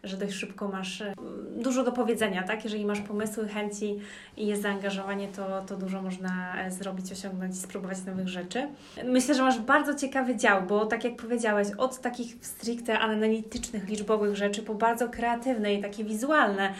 że 0.04 0.16
dość 0.16 0.34
szybko 0.34 0.68
masz 0.68 1.00
e, 1.00 1.14
dużo 1.56 1.84
do 1.84 1.92
powiedzenia, 1.92 2.42
tak? 2.42 2.64
Jeżeli 2.64 2.84
masz 2.84 3.00
pomysły, 3.00 3.48
chęci 3.48 3.98
i 4.36 4.46
jest 4.46 4.62
zaangażowanie, 4.62 5.28
to, 5.28 5.62
to 5.66 5.76
dużo 5.76 6.02
można 6.02 6.54
zrobić, 6.70 7.12
osiągnąć 7.12 7.54
i 7.54 7.58
spróbować 7.58 8.04
nowych 8.04 8.28
rzeczy. 8.28 8.68
Myślę, 9.04 9.34
że 9.34 9.42
masz 9.42 9.58
bardzo 9.58 9.94
ciekawy 9.94 10.36
dział, 10.36 10.62
bo 10.62 10.86
tak 10.86 11.04
jak 11.04 11.16
powiedziałeś, 11.16 11.68
od 11.78 12.00
takich 12.00 12.36
stricte 12.40 12.98
analitycznych, 12.98 13.88
liczbowych 13.88 14.36
rzeczy 14.36 14.62
po 14.62 14.74
bardzo 14.74 15.08
kreatywne 15.08 15.74
i 15.74 15.82
takie 15.82 16.04
wizualne. 16.04 16.74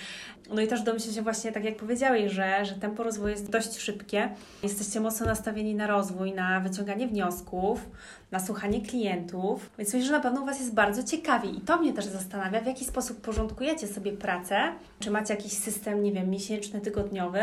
No 0.50 0.62
i 0.62 0.66
też 0.66 0.82
domyślę 0.82 1.12
się 1.12 1.22
właśnie, 1.22 1.52
tak 1.52 1.64
jak 1.64 1.76
powiedziałeś, 1.76 2.32
że, 2.32 2.64
że 2.64 2.74
tempo 2.74 3.02
rozwoju 3.02 3.28
jest 3.28 3.50
dość 3.50 3.78
szybkie. 3.78 4.28
Jesteście 4.62 5.00
mocno 5.00 5.26
nastawieni 5.26 5.74
na 5.74 5.86
rozwój, 5.86 6.32
na 6.32 6.60
wyciąganie 6.60 7.08
wniosków, 7.08 7.86
na 8.30 8.40
słuchanie 8.40 8.80
klientów, 8.80 9.70
więc 9.78 9.94
myślę, 9.94 10.06
że 10.06 10.12
na 10.12 10.20
pewno 10.20 10.42
u 10.42 10.46
Was 10.46 10.60
jest 10.60 10.74
bardzo 10.74 11.02
ciekawie 11.02 11.50
i 11.50 11.60
to 11.60 11.76
mnie 11.76 11.92
też 11.92 12.04
zastanawia, 12.04 12.60
w 12.60 12.66
jaki 12.66 12.84
sposób 12.84 13.20
porządkujecie 13.20 13.86
sobie 13.86 14.12
pracę, 14.12 14.72
czy 15.00 15.10
macie 15.10 15.34
jakiś 15.34 15.52
system, 15.52 16.02
nie 16.02 16.12
wiem, 16.12 16.30
miesięczny, 16.30 16.80
tygodniowy, 16.80 17.42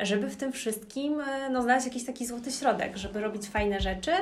żeby 0.00 0.30
w 0.30 0.36
tym 0.36 0.52
wszystkim 0.52 1.22
no, 1.50 1.62
znaleźć 1.62 1.86
jakiś 1.86 2.04
taki 2.04 2.26
złoty 2.26 2.52
środek, 2.52 2.96
żeby 2.96 3.20
robić 3.20 3.48
fajne 3.48 3.80
rzeczy, 3.80 4.12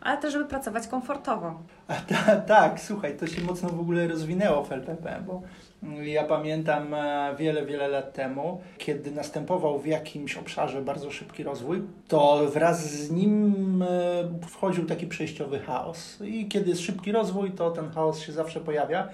ale 0.00 0.18
też, 0.18 0.32
żeby 0.32 0.44
pracować 0.44 0.86
komfortowo. 0.86 1.62
A, 1.88 1.94
ta, 2.14 2.36
tak, 2.36 2.80
słuchaj, 2.80 3.16
to 3.16 3.26
się 3.26 3.40
mocno 3.40 3.68
w 3.68 3.80
ogóle 3.80 4.08
rozwinęło 4.08 4.64
w 4.64 4.72
LPP, 4.72 5.22
bo 5.26 5.42
ja 6.02 6.24
pamiętam 6.24 6.94
e, 6.94 7.34
wiele, 7.38 7.66
wiele 7.66 7.88
lat 7.88 8.12
temu, 8.12 8.60
kiedy 8.78 9.10
następował 9.10 9.78
w 9.78 9.86
jakimś 9.86 10.36
obszarze 10.36 10.82
bardzo 10.82 11.10
szybki 11.10 11.42
rozwój, 11.42 11.82
to 12.08 12.50
wraz 12.54 12.90
z 12.90 13.10
nim 13.10 13.82
e, 13.82 14.48
wchodził 14.48 14.86
taki 14.86 15.06
przejściowy 15.06 15.58
chaos. 15.58 16.20
I 16.24 16.48
kiedy 16.48 16.70
jest 16.70 16.82
szybki 16.82 17.12
rozwój, 17.12 17.50
to 17.50 17.70
ten 17.70 17.90
chaos 17.90 18.20
się 18.20 18.32
zawsze 18.32 18.60
pojawia. 18.60 19.08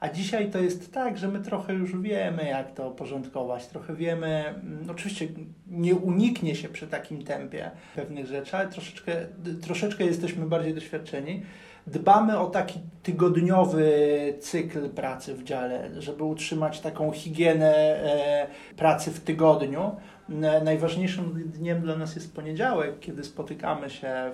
A 0.00 0.08
dzisiaj 0.08 0.50
to 0.50 0.58
jest 0.58 0.92
tak, 0.92 1.18
że 1.18 1.28
my 1.28 1.40
trochę 1.40 1.74
już 1.74 2.00
wiemy, 2.00 2.44
jak 2.44 2.74
to 2.74 2.90
porządkować, 2.90 3.66
trochę 3.66 3.94
wiemy, 3.94 4.44
mm, 4.46 4.90
oczywiście 4.90 5.28
nie 5.66 5.94
uniknie 5.94 6.54
się 6.54 6.68
przy 6.68 6.86
takim 6.86 7.22
tempie 7.22 7.70
pewnych 7.96 8.26
rzeczy, 8.26 8.56
ale 8.56 8.68
troszeczkę, 8.68 9.12
troszeczkę 9.62 10.04
jesteśmy 10.04 10.46
bardziej 10.46 10.74
doświadczeni 10.74 11.42
dbamy 11.86 12.38
o 12.38 12.46
taki 12.46 12.80
tygodniowy 13.02 13.92
cykl 14.40 14.90
pracy 14.90 15.34
w 15.34 15.44
dziale, 15.44 15.90
żeby 15.98 16.24
utrzymać 16.24 16.80
taką 16.80 17.12
higienę 17.12 17.74
e, 17.74 18.46
pracy 18.76 19.10
w 19.10 19.20
tygodniu. 19.20 19.96
Najważniejszym 20.64 21.50
dniem 21.50 21.80
dla 21.80 21.96
nas 21.96 22.14
jest 22.14 22.34
poniedziałek, 22.34 23.00
kiedy 23.00 23.24
spotykamy 23.24 23.90
się 23.90 24.30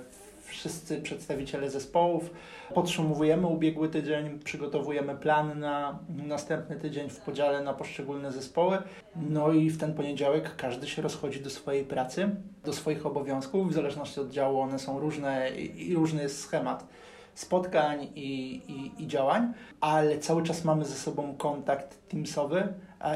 wszyscy 0.50 1.00
przedstawiciele 1.00 1.70
zespołów, 1.70 2.30
podsumowujemy 2.74 3.46
ubiegły 3.46 3.88
tydzień, 3.88 4.38
przygotowujemy 4.38 5.14
plan 5.14 5.58
na 5.60 5.98
następny 6.08 6.76
tydzień 6.76 7.10
w 7.10 7.20
podziale 7.20 7.62
na 7.64 7.74
poszczególne 7.74 8.32
zespoły. 8.32 8.78
No 9.16 9.52
i 9.52 9.70
w 9.70 9.78
ten 9.78 9.94
poniedziałek 9.94 10.56
każdy 10.56 10.88
się 10.88 11.02
rozchodzi 11.02 11.40
do 11.40 11.50
swojej 11.50 11.84
pracy, 11.84 12.30
do 12.64 12.72
swoich 12.72 13.06
obowiązków. 13.06 13.70
W 13.70 13.74
zależności 13.74 14.20
od 14.20 14.30
działu 14.30 14.60
one 14.60 14.78
są 14.78 15.00
różne 15.00 15.50
i 15.58 15.94
różny 15.94 16.22
jest 16.22 16.40
schemat 16.40 16.86
spotkań 17.34 18.08
i, 18.14 18.60
i, 18.68 19.02
i 19.02 19.06
działań, 19.06 19.52
ale 19.80 20.18
cały 20.18 20.42
czas 20.42 20.64
mamy 20.64 20.84
ze 20.84 20.94
sobą 20.94 21.34
kontakt 21.38 22.08
teamsowy 22.08 22.68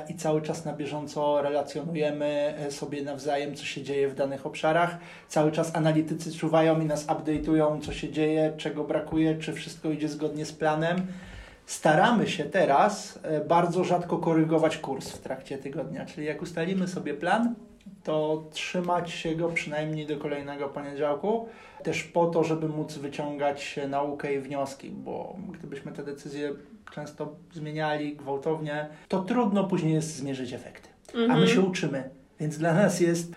i 0.08 0.14
cały 0.14 0.42
czas 0.42 0.64
na 0.64 0.72
bieżąco 0.72 1.42
relacjonujemy 1.42 2.54
e, 2.58 2.70
sobie 2.70 3.02
nawzajem, 3.02 3.54
co 3.54 3.64
się 3.64 3.82
dzieje 3.82 4.08
w 4.08 4.14
danych 4.14 4.46
obszarach. 4.46 4.98
Cały 5.28 5.52
czas 5.52 5.76
analitycy 5.76 6.32
czuwają 6.32 6.80
i 6.80 6.84
nas 6.84 7.06
update'ują, 7.06 7.80
co 7.80 7.92
się 7.92 8.12
dzieje, 8.12 8.52
czego 8.56 8.84
brakuje, 8.84 9.38
czy 9.38 9.52
wszystko 9.52 9.90
idzie 9.90 10.08
zgodnie 10.08 10.46
z 10.46 10.52
planem. 10.52 11.06
Staramy 11.66 12.28
się 12.28 12.44
teraz 12.44 13.18
e, 13.22 13.40
bardzo 13.40 13.84
rzadko 13.84 14.18
korygować 14.18 14.78
kurs 14.78 15.08
w 15.10 15.18
trakcie 15.18 15.58
tygodnia, 15.58 16.06
czyli 16.06 16.26
jak 16.26 16.42
ustalimy 16.42 16.88
sobie 16.88 17.14
plan, 17.14 17.54
to 18.02 18.44
trzymać 18.50 19.10
się 19.10 19.36
go 19.36 19.48
przynajmniej 19.48 20.06
do 20.06 20.16
kolejnego 20.16 20.68
poniedziałku, 20.68 21.48
też 21.82 22.02
po 22.02 22.26
to, 22.26 22.44
żeby 22.44 22.68
móc 22.68 22.98
wyciągać 22.98 23.80
naukę 23.88 24.34
i 24.34 24.40
wnioski, 24.40 24.90
bo 24.90 25.36
gdybyśmy 25.52 25.92
te 25.92 26.04
decyzje 26.04 26.52
często 26.94 27.36
zmieniali 27.52 28.16
gwałtownie, 28.16 28.88
to 29.08 29.22
trudno 29.22 29.64
później 29.64 29.94
jest 29.94 30.16
zmierzyć 30.16 30.52
efekty. 30.52 30.88
Mhm. 31.06 31.30
A 31.30 31.34
my 31.34 31.40
mhm. 31.40 31.56
się 31.56 31.60
uczymy. 31.60 32.10
Więc 32.40 32.58
dla 32.58 32.74
nas 32.74 33.00
jest 33.00 33.32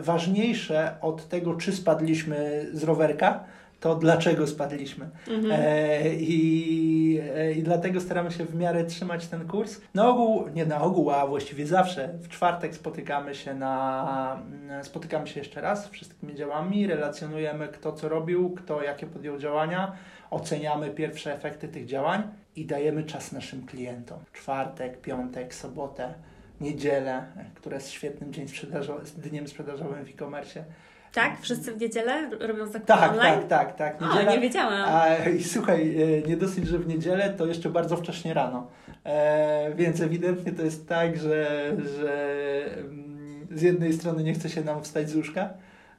ważniejsze 0.00 0.96
od 1.00 1.28
tego, 1.28 1.54
czy 1.54 1.72
spadliśmy 1.72 2.66
z 2.72 2.82
rowerka, 2.82 3.44
to 3.82 3.94
dlaczego 3.94 4.46
spadliśmy. 4.46 5.08
Mhm. 5.28 5.52
E, 5.52 6.14
i, 6.14 7.20
e, 7.34 7.52
I 7.52 7.62
dlatego 7.62 8.00
staramy 8.00 8.30
się 8.30 8.44
w 8.44 8.54
miarę 8.54 8.84
trzymać 8.84 9.26
ten 9.26 9.48
kurs. 9.48 9.80
Na 9.94 10.08
ogół, 10.08 10.48
nie 10.54 10.66
na 10.66 10.80
ogół, 10.80 11.10
a 11.10 11.26
właściwie 11.26 11.66
zawsze 11.66 12.08
w 12.22 12.28
czwartek 12.28 12.74
spotykamy 12.74 13.34
się 13.34 13.54
na 13.54 14.42
spotykamy 14.82 15.26
się 15.26 15.40
jeszcze 15.40 15.60
raz 15.60 15.88
wszystkimi 15.88 16.34
działami, 16.34 16.86
relacjonujemy 16.86 17.68
kto 17.68 17.92
co 17.92 18.08
robił, 18.08 18.50
kto 18.50 18.82
jakie 18.82 19.06
podjął 19.06 19.38
działania, 19.38 19.92
oceniamy 20.30 20.90
pierwsze 20.90 21.34
efekty 21.34 21.68
tych 21.68 21.86
działań 21.86 22.22
i 22.56 22.66
dajemy 22.66 23.04
czas 23.04 23.32
naszym 23.32 23.66
klientom. 23.66 24.18
Czwartek, 24.32 25.00
piątek, 25.00 25.54
sobotę, 25.54 26.14
niedzielę, 26.60 27.26
która 27.54 27.74
jest 27.74 27.90
świetnym 27.90 28.32
dzień 28.32 28.46
sprzedażo- 28.46 29.00
dniem 29.16 29.48
sprzedażowym 29.48 30.04
w 30.04 30.08
e-commerce 30.08 30.64
tak? 31.12 31.40
Wszyscy 31.40 31.72
w 31.72 31.80
niedzielę 31.80 32.30
robią 32.40 32.66
zakupy 32.66 32.86
tak, 32.86 33.10
online? 33.10 33.48
Tak, 33.48 33.76
tak, 33.76 33.76
tak. 33.76 34.00
Niedziela, 34.00 34.30
o, 34.30 34.34
nie 34.34 34.40
wiedziałam. 34.40 34.82
A, 34.86 35.16
I 35.28 35.44
słuchaj, 35.44 36.02
e, 36.02 36.28
nie 36.28 36.36
dosyć, 36.36 36.68
że 36.68 36.78
w 36.78 36.86
niedzielę, 36.86 37.34
to 37.38 37.46
jeszcze 37.46 37.70
bardzo 37.70 37.96
wcześnie 37.96 38.34
rano. 38.34 38.66
E, 39.04 39.74
więc 39.74 40.00
ewidentnie 40.00 40.52
to 40.52 40.62
jest 40.62 40.88
tak, 40.88 41.16
że, 41.16 41.72
że 41.98 42.64
mm, 42.78 43.46
z 43.50 43.62
jednej 43.62 43.92
strony 43.92 44.22
nie 44.22 44.34
chce 44.34 44.48
się 44.48 44.64
nam 44.64 44.82
wstać 44.82 45.10
z 45.10 45.16
łóżka, 45.16 45.48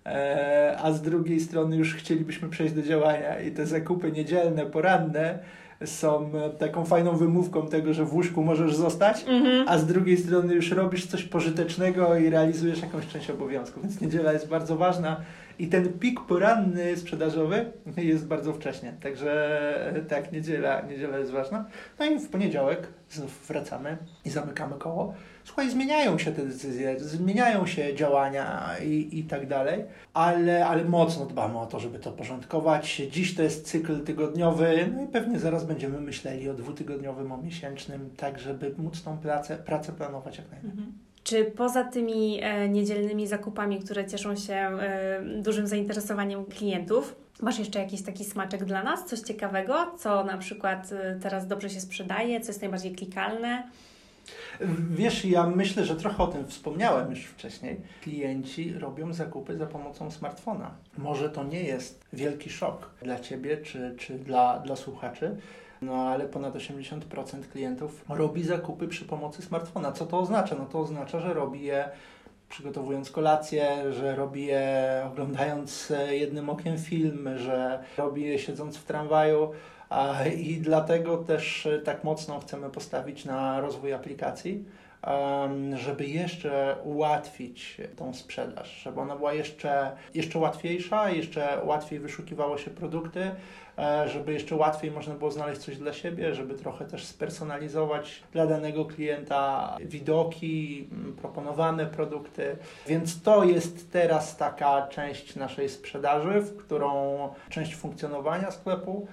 e, 0.05 0.77
a 0.83 0.91
z 0.91 1.01
drugiej 1.01 1.39
strony 1.39 1.75
już 1.75 1.95
chcielibyśmy 1.95 2.49
przejść 2.49 2.73
do 2.73 2.81
działania 2.81 3.39
i 3.39 3.51
te 3.51 3.65
zakupy 3.65 4.11
niedzielne, 4.11 4.65
poranne 4.65 5.39
są 5.85 6.31
taką 6.59 6.85
fajną 6.85 7.17
wymówką 7.17 7.67
tego, 7.67 7.93
że 7.93 8.05
w 8.05 8.13
łóżku 8.13 8.43
możesz 8.43 8.75
zostać, 8.75 9.25
mm-hmm. 9.25 9.63
a 9.67 9.77
z 9.77 9.85
drugiej 9.85 10.17
strony 10.17 10.53
już 10.53 10.71
robisz 10.71 11.05
coś 11.05 11.23
pożytecznego 11.23 12.15
i 12.15 12.29
realizujesz 12.29 12.81
jakąś 12.81 13.07
część 13.07 13.29
obowiązków. 13.29 13.83
Więc 13.83 14.01
niedziela 14.01 14.33
jest 14.33 14.47
bardzo 14.47 14.75
ważna 14.75 15.17
i 15.59 15.67
ten 15.67 15.93
pik 15.93 16.21
poranny 16.21 16.97
sprzedażowy 16.97 17.71
jest 17.97 18.27
bardzo 18.27 18.53
wcześnie. 18.53 18.93
Także 19.01 20.03
tak, 20.09 20.31
niedziela, 20.31 20.81
niedziela 20.81 21.17
jest 21.17 21.31
ważna. 21.31 21.65
No 21.99 22.05
i 22.05 22.19
w 22.19 22.29
poniedziałek 22.29 22.87
znów 23.09 23.47
wracamy 23.47 23.97
i 24.25 24.29
zamykamy 24.29 24.75
koło. 24.75 25.13
Słuchaj, 25.43 25.69
zmieniają 25.69 26.17
się 26.17 26.31
te 26.31 26.45
decyzje, 26.45 26.99
zmieniają 26.99 27.65
się 27.65 27.95
działania 27.95 28.69
i, 28.83 29.19
i 29.19 29.23
tak 29.23 29.47
dalej, 29.47 29.83
ale, 30.13 30.65
ale 30.67 30.85
mocno 30.85 31.25
dbamy 31.25 31.59
o 31.59 31.65
to, 31.65 31.79
żeby 31.79 31.99
to 31.99 32.11
porządkować. 32.11 32.95
Dziś 33.11 33.35
to 33.35 33.43
jest 33.43 33.67
cykl 33.67 34.03
tygodniowy, 34.03 34.89
no 34.95 35.03
i 35.03 35.07
pewnie 35.07 35.39
zaraz 35.39 35.65
będziemy 35.65 36.01
myśleli 36.01 36.49
o 36.49 36.53
dwutygodniowym, 36.53 37.31
o 37.31 37.37
miesięcznym, 37.37 38.09
tak 38.17 38.39
żeby 38.39 38.73
móc 38.77 39.03
tą 39.03 39.17
pracę, 39.17 39.57
pracę 39.57 39.91
planować 39.91 40.37
jak 40.37 40.51
najlepiej. 40.51 40.71
Mhm. 40.71 40.93
Czy 41.23 41.45
poza 41.45 41.83
tymi 41.83 42.39
e, 42.41 42.69
niedzielnymi 42.69 43.27
zakupami, 43.27 43.79
które 43.79 44.05
cieszą 44.05 44.35
się 44.35 44.53
e, 44.53 45.21
dużym 45.37 45.67
zainteresowaniem 45.67 46.45
klientów, 46.45 47.15
masz 47.41 47.59
jeszcze 47.59 47.79
jakiś 47.79 48.03
taki 48.03 48.25
smaczek 48.25 48.65
dla 48.65 48.83
nas? 48.83 49.05
Coś 49.05 49.19
ciekawego, 49.19 49.91
co 49.99 50.23
na 50.23 50.37
przykład 50.37 50.91
e, 50.91 51.19
teraz 51.21 51.47
dobrze 51.47 51.69
się 51.69 51.81
sprzedaje, 51.81 52.41
co 52.41 52.47
jest 52.47 52.61
najbardziej 52.61 52.95
klikalne? 52.95 53.63
Wiesz, 54.89 55.25
ja 55.25 55.47
myślę, 55.47 55.85
że 55.85 55.95
trochę 55.95 56.23
o 56.23 56.27
tym 56.27 56.47
wspomniałem 56.47 57.09
już 57.09 57.25
wcześniej. 57.25 57.81
Klienci 58.01 58.73
robią 58.73 59.13
zakupy 59.13 59.57
za 59.57 59.65
pomocą 59.65 60.11
smartfona. 60.11 60.71
Może 60.97 61.29
to 61.29 61.43
nie 61.43 61.63
jest 61.63 62.05
wielki 62.13 62.49
szok 62.49 62.89
dla 63.01 63.19
Ciebie 63.19 63.57
czy, 63.57 63.95
czy 63.97 64.13
dla, 64.13 64.59
dla 64.59 64.75
słuchaczy, 64.75 65.37
no 65.83 65.93
ale 65.93 66.25
ponad 66.25 66.55
80% 66.55 66.99
klientów 67.51 68.05
robi 68.09 68.43
zakupy 68.43 68.87
przy 68.87 69.05
pomocy 69.05 69.41
smartfona. 69.41 69.91
Co 69.91 70.05
to 70.05 70.19
oznacza? 70.19 70.55
No 70.59 70.65
to 70.65 70.79
oznacza, 70.79 71.19
że 71.19 71.33
robi 71.33 71.63
je 71.63 71.89
przygotowując 72.49 73.11
kolację, 73.11 73.93
że 73.93 74.15
robi 74.15 74.45
je 74.45 75.03
oglądając 75.11 75.91
e, 75.91 76.17
jednym 76.17 76.49
okiem 76.49 76.77
film, 76.77 77.29
że 77.35 77.83
robi 77.97 78.21
je 78.21 78.39
siedząc 78.39 78.77
w 78.77 78.83
tramwaju. 78.83 79.51
I 80.37 80.57
dlatego 80.57 81.17
też 81.17 81.65
e, 81.65 81.79
tak 81.79 82.03
mocno 82.03 82.39
chcemy 82.39 82.69
postawić 82.69 83.25
na 83.25 83.61
rozwój 83.61 83.93
aplikacji 83.93 84.65
żeby 85.75 86.05
jeszcze 86.05 86.75
ułatwić 86.83 87.77
tą 87.95 88.13
sprzedaż, 88.13 88.81
żeby 88.83 88.99
ona 88.99 89.15
była 89.15 89.33
jeszcze, 89.33 89.91
jeszcze 90.13 90.39
łatwiejsza, 90.39 91.09
jeszcze 91.09 91.61
łatwiej 91.65 91.99
wyszukiwało 91.99 92.57
się 92.57 92.71
produkty, 92.71 93.31
żeby 94.05 94.33
jeszcze 94.33 94.55
łatwiej 94.55 94.91
można 94.91 95.15
było 95.15 95.31
znaleźć 95.31 95.61
coś 95.61 95.77
dla 95.77 95.93
siebie, 95.93 96.35
żeby 96.35 96.53
trochę 96.53 96.85
też 96.85 97.05
spersonalizować 97.05 98.23
dla 98.31 98.47
danego 98.47 98.85
klienta 98.85 99.77
widoki, 99.81 100.89
proponowane 101.21 101.85
produkty. 101.85 102.57
Więc 102.87 103.21
to 103.21 103.43
jest 103.43 103.91
teraz 103.91 104.37
taka 104.37 104.87
część 104.87 105.35
naszej 105.35 105.69
sprzedaży, 105.69 106.41
w 106.41 106.57
którą 106.57 107.29
część 107.49 107.75
funkcjonowania 107.75 108.51
sklepu 108.51 109.07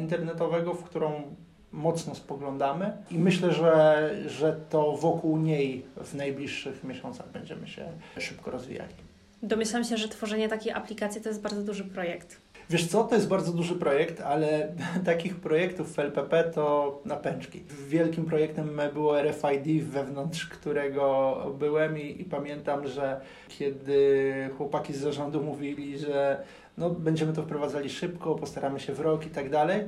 internetowego, 0.00 0.74
w 0.74 0.84
którą 0.84 1.22
mocno 1.72 2.14
spoglądamy 2.14 2.92
i 3.10 3.18
myślę, 3.18 3.52
że, 3.52 4.10
że 4.26 4.60
to 4.70 4.96
wokół 4.96 5.38
niej 5.38 5.86
w 6.04 6.14
najbliższych 6.14 6.84
miesiącach 6.84 7.28
będziemy 7.32 7.68
się 7.68 7.86
szybko 8.18 8.50
rozwijali. 8.50 8.94
Domyślam 9.42 9.84
się, 9.84 9.96
że 9.96 10.08
tworzenie 10.08 10.48
takiej 10.48 10.72
aplikacji 10.72 11.20
to 11.20 11.28
jest 11.28 11.42
bardzo 11.42 11.62
duży 11.62 11.84
projekt. 11.84 12.40
Wiesz 12.72 12.86
co, 12.86 13.04
to 13.04 13.14
jest 13.14 13.28
bardzo 13.28 13.52
duży 13.52 13.74
projekt, 13.74 14.20
ale 14.20 14.68
takich 15.04 15.36
projektów 15.36 15.92
w 15.92 15.98
LPP 15.98 16.44
to 16.44 17.00
na 17.04 17.16
pęczki. 17.16 17.62
Wielkim 17.88 18.24
projektem 18.24 18.80
było 18.94 19.22
RFID, 19.22 19.84
wewnątrz 19.84 20.46
którego 20.46 21.36
byłem 21.58 21.98
i, 21.98 22.20
i 22.20 22.24
pamiętam, 22.24 22.86
że 22.86 23.20
kiedy 23.48 24.50
chłopaki 24.56 24.94
z 24.94 25.00
zarządu 25.00 25.42
mówili, 25.42 25.98
że 25.98 26.42
no, 26.78 26.90
będziemy 26.90 27.32
to 27.32 27.42
wprowadzali 27.42 27.90
szybko, 27.90 28.34
postaramy 28.34 28.80
się 28.80 28.92
w 28.92 29.00
rok 29.00 29.26
i 29.26 29.30
tak 29.30 29.50
dalej, 29.50 29.80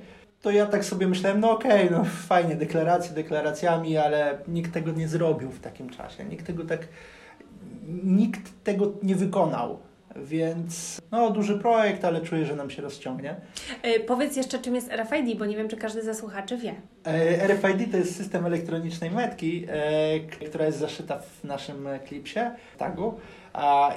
to 0.43 0.51
ja 0.51 0.67
tak 0.67 0.85
sobie 0.85 1.09
myślałem, 1.09 1.41
no 1.41 1.51
okej, 1.51 1.87
okay, 1.87 1.99
no 1.99 2.05
fajnie, 2.05 2.57
deklaracje 2.57 3.15
deklaracjami, 3.15 3.97
ale 3.97 4.39
nikt 4.49 4.73
tego 4.73 4.93
nie 4.93 5.09
zrobił 5.09 5.51
w 5.51 5.61
takim 5.61 5.91
czasie. 5.91 6.25
Nikt 6.25 6.47
tego 6.47 6.65
tak, 6.65 6.89
nikt 8.05 8.65
tego 8.65 8.93
nie 9.03 9.15
wykonał. 9.15 9.79
Więc 10.17 11.01
no, 11.11 11.31
duży 11.31 11.59
projekt, 11.59 12.05
ale 12.05 12.21
czuję, 12.21 12.47
że 12.47 12.57
nam 12.57 12.71
się 12.71 12.83
rozciągnie. 12.83 13.37
Yy, 13.85 14.01
powiedz 14.01 14.37
jeszcze, 14.37 14.59
czym 14.59 14.75
jest 14.75 14.93
RFID, 14.93 15.39
bo 15.39 15.47
nie 15.47 15.57
wiem, 15.57 15.69
czy 15.69 15.77
każdy 15.77 16.03
ze 16.03 16.15
słuchaczy 16.15 16.57
wie. 16.57 16.75
Yy, 17.07 17.49
RFID 17.49 17.91
to 17.91 17.97
jest 17.97 18.17
system 18.17 18.47
elektronicznej 18.47 19.11
metki, 19.11 19.61
yy, 20.41 20.49
która 20.49 20.67
jest 20.67 20.79
zaszyta 20.79 21.19
w 21.19 21.45
naszym 21.45 21.89
klipsie, 22.07 22.41
tagu 22.79 23.15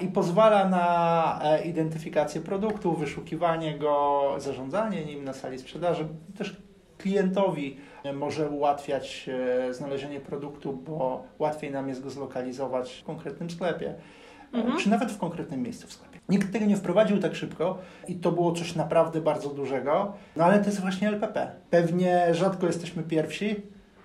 i 0.02 0.08
pozwala 0.08 0.70
na 0.70 1.40
e, 1.44 1.66
identyfikację 1.66 2.42
produktu, 2.42 2.94
wyszukiwanie 2.94 3.78
go, 3.78 4.36
zarządzanie 4.38 5.06
nim 5.06 5.24
na 5.24 5.34
sali 5.34 5.60
sprzedaży. 5.60 6.08
Też 6.38 6.56
klientowi 6.98 7.78
może 8.14 8.50
ułatwiać 8.50 9.30
e, 9.70 9.74
znalezienie 9.74 10.20
produktu, 10.20 10.74
bo 10.74 11.24
łatwiej 11.40 11.72
nam 11.72 11.90
jest 11.90 12.04
go 12.04 12.10
zlokalizować 12.10 12.94
w 12.94 13.04
konkretnym 13.04 13.50
sklepie, 13.50 13.96
e, 14.54 14.58
mhm. 14.58 14.80
czy 14.80 14.90
nawet 14.90 15.12
w 15.12 15.18
konkretnym 15.18 15.62
miejscu 15.62 15.88
w 15.88 15.94
sklepie. 15.94 16.07
Nikt 16.30 16.54
tego 16.54 16.66
nie 16.66 16.78
wprowadził 16.78 17.20
tak 17.20 17.36
szybko 17.36 17.78
i 18.08 18.16
to 18.16 18.32
było 18.32 18.52
coś 18.52 18.76
naprawdę 18.76 19.22
bardzo 19.22 19.50
dużego, 19.50 20.14
no 20.36 20.44
ale 20.44 20.60
to 20.60 20.66
jest 20.66 20.82
właśnie 20.82 21.08
LPP. 21.08 21.52
Pewnie 21.70 22.28
rzadko 22.32 22.68
jesteśmy 22.68 23.04
pierwsi, 23.04 23.56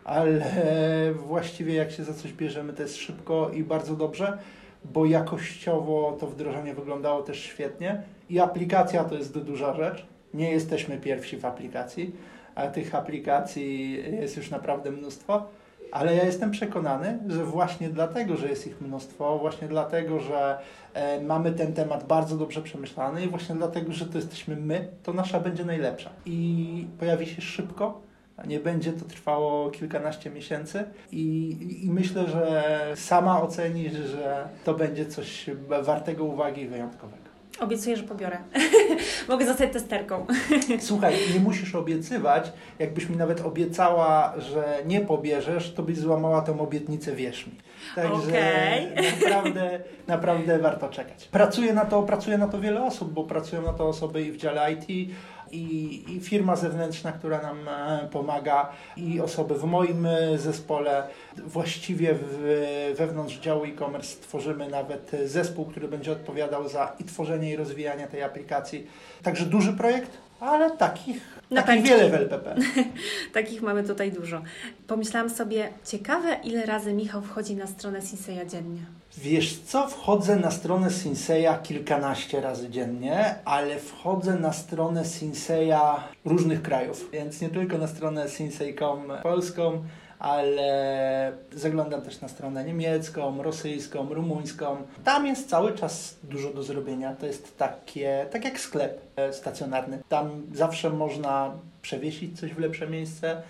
ale 0.05 0.41
właściwie 1.29 1.75
jak 1.75 1.91
się 1.91 2.05
za 2.05 2.15
coś 2.15 2.33
bierzemy, 2.33 2.73
to 2.73 2.83
jest 2.83 2.97
szybko 2.97 3.51
i 3.51 3.65
bardzo 3.65 3.97
dobrze 3.97 4.39
bo 4.85 5.07
jakościowo 5.07 6.17
to 6.21 6.27
wdrożenie 6.27 6.75
wyglądało 6.75 7.23
też 7.23 7.41
świetnie 7.41 8.03
i 8.31 8.41
aplikacja 8.41 9.05
to 9.05 9.15
jest 9.15 9.39
duża 9.39 9.75
rzecz. 9.75 10.07
Nie 10.35 10.51
jesteśmy 10.51 10.99
pierwsi 10.99 11.37
w 11.37 11.45
aplikacji, 11.45 12.15
a 12.55 12.67
tych 12.67 12.95
aplikacji 12.95 13.93
jest 14.21 14.37
już 14.37 14.51
naprawdę 14.51 14.91
mnóstwo, 14.91 15.47
ale 15.93 16.17
ja 16.17 16.25
jestem 16.25 16.51
przekonany, 16.51 17.19
że 17.29 17.45
właśnie 17.45 17.89
dlatego, 17.89 18.37
że 18.37 18.49
jest 18.49 18.67
ich 18.67 18.81
mnóstwo, 18.81 19.39
właśnie 19.39 19.69
dlatego, 19.69 20.21
że 20.21 20.59
e, 20.95 21.21
mamy 21.21 21.53
ten 21.53 21.73
temat 21.73 22.07
bardzo 22.07 22.37
dobrze 22.37 22.63
przemyślany 22.63 23.25
i 23.25 23.29
właśnie 23.29 23.55
dlatego, 23.55 23.93
że 23.93 24.07
to 24.07 24.19
jesteśmy 24.19 24.57
my, 24.57 24.89
to 25.03 25.13
nasza 25.13 25.41
będzie 25.41 25.65
najlepsza 25.65 26.11
i 26.27 26.87
pojawi 26.99 27.27
się 27.27 27.43
szybko 27.43 28.13
nie 28.47 28.61
będzie 28.61 28.93
to 28.93 29.05
trwało 29.05 29.71
kilkanaście 29.71 30.31
miesięcy 30.31 30.85
i, 31.13 31.57
i 31.85 31.91
myślę, 31.91 32.29
że 32.29 32.63
sama 32.95 33.43
ocenisz, 33.43 33.93
że 33.93 34.49
to 34.65 34.75
będzie 34.75 35.07
coś 35.07 35.51
wartego 35.83 36.25
uwagi 36.25 36.63
i 36.63 36.69
wyjątkowego. 36.69 37.22
Obiecuję, 37.63 37.97
że 37.97 38.03
pobiorę. 38.03 38.39
Mogę 39.29 39.47
zostać 39.47 39.73
testerką. 39.73 40.27
Słuchaj, 40.81 41.15
nie 41.35 41.41
musisz 41.41 41.75
obiecywać. 41.75 42.53
Jakbyś 42.79 43.09
mi 43.09 43.17
nawet 43.17 43.41
obiecała, 43.41 44.35
że 44.39 44.83
nie 44.87 45.01
pobierzesz, 45.01 45.75
to 45.75 45.83
byś 45.83 45.99
złamała 45.99 46.43
tą 46.43 46.61
obietnicę, 46.61 47.13
wierz 47.13 47.47
mi. 47.47 47.53
Także 47.95 48.29
okay. 48.29 48.95
naprawdę, 49.23 49.81
naprawdę 50.07 50.59
warto 50.59 50.89
czekać. 50.89 51.25
Pracuje 51.25 51.73
na 51.73 51.85
to, 51.85 52.03
pracuje 52.03 52.39
na 52.39 52.49
to 52.49 52.61
wiele 52.61 52.85
osób, 52.85 53.13
bo 53.13 53.25
pracują 53.25 53.63
na 53.63 53.73
to 53.73 53.89
osoby 53.89 54.23
i 54.23 54.33
w 54.33 54.37
dziale 54.37 54.73
IT, 54.73 55.15
i, 55.53 56.05
i 56.09 56.21
firma 56.21 56.57
zewnętrzna, 56.57 57.13
która 57.13 57.43
nam 57.43 57.69
e, 57.69 58.09
pomaga, 58.13 58.73
i 58.97 59.21
osoby 59.21 59.55
w 59.55 59.65
moim 59.65 60.07
e, 60.07 60.39
zespole. 60.39 61.09
Właściwie 61.37 62.15
w, 62.15 62.95
wewnątrz 62.97 63.39
działu 63.39 63.65
e-commerce 63.65 64.21
tworzymy 64.21 64.69
nawet 64.69 65.11
zespół, 65.25 65.65
który 65.65 65.89
będzie 65.89 66.13
odpowiadał 66.13 66.69
za 66.69 66.97
i 67.01 67.05
tworzenie 67.05 67.51
i 67.51 67.57
rozwijanie 67.57 68.07
tej 68.07 68.23
aplikacji. 68.23 68.87
Także 69.23 69.47
duży 69.47 69.73
projekt, 69.73 70.11
ale 70.41 70.71
takich, 70.71 71.39
Na 71.51 71.63
takich 71.63 71.85
wiele 71.85 72.11
w 72.11 72.15
LPP. 72.15 72.55
takich 73.35 73.63
mamy 73.63 73.85
tutaj 73.85 74.13
dużo. 74.13 74.43
Pomyślałam 74.87 75.31
sobie, 75.31 75.69
ciekawe 75.85 76.37
ile 76.45 76.67
razy 76.67 76.93
Michał 76.93 77.23
wchodzi 77.23 77.57
na 77.57 77.67
stronę 77.67 78.03
Sinseya 78.03 78.47
dziennie. 78.47 79.02
Wiesz 79.19 79.59
co, 79.59 79.89
wchodzę 79.89 80.37
na 80.37 80.51
stronę 80.51 80.91
Sinseya 80.91 81.63
kilkanaście 81.63 82.41
razy 82.41 82.71
dziennie, 82.71 83.35
ale 83.45 83.79
wchodzę 83.79 84.35
na 84.35 84.53
stronę 84.53 85.05
Sinseya 85.05 86.01
różnych 86.25 86.63
krajów, 86.63 87.09
więc 87.13 87.41
nie 87.41 87.49
tylko 87.49 87.79
na 87.79 87.87
stronę 87.87 88.29
sinsei.com 88.29 89.13
polską, 89.23 89.83
ale 90.19 91.33
zaglądam 91.53 92.03
też 92.03 92.21
na 92.21 92.29
stronę 92.29 92.65
niemiecką, 92.65 93.43
rosyjską, 93.43 94.15
rumuńską. 94.15 94.77
Tam 95.05 95.27
jest 95.27 95.49
cały 95.49 95.73
czas 95.73 96.17
dużo 96.23 96.53
do 96.55 96.63
zrobienia. 96.63 97.15
To 97.15 97.27
jest 97.27 97.59
takie, 97.59 98.27
tak 98.31 98.45
jak 98.45 98.61
sklep 98.61 99.01
e, 99.17 99.33
stacjonarny. 99.33 100.03
Tam 100.09 100.43
zawsze 100.55 100.91
można 100.91 101.53
przewiesić 101.83 102.41
coś 102.41 102.55
w 102.55 102.59
lepsze 102.59 102.87
miejsce 102.87 103.43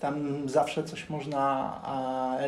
tam 0.00 0.48
zawsze 0.48 0.84
coś 0.84 1.08
można 1.08 1.80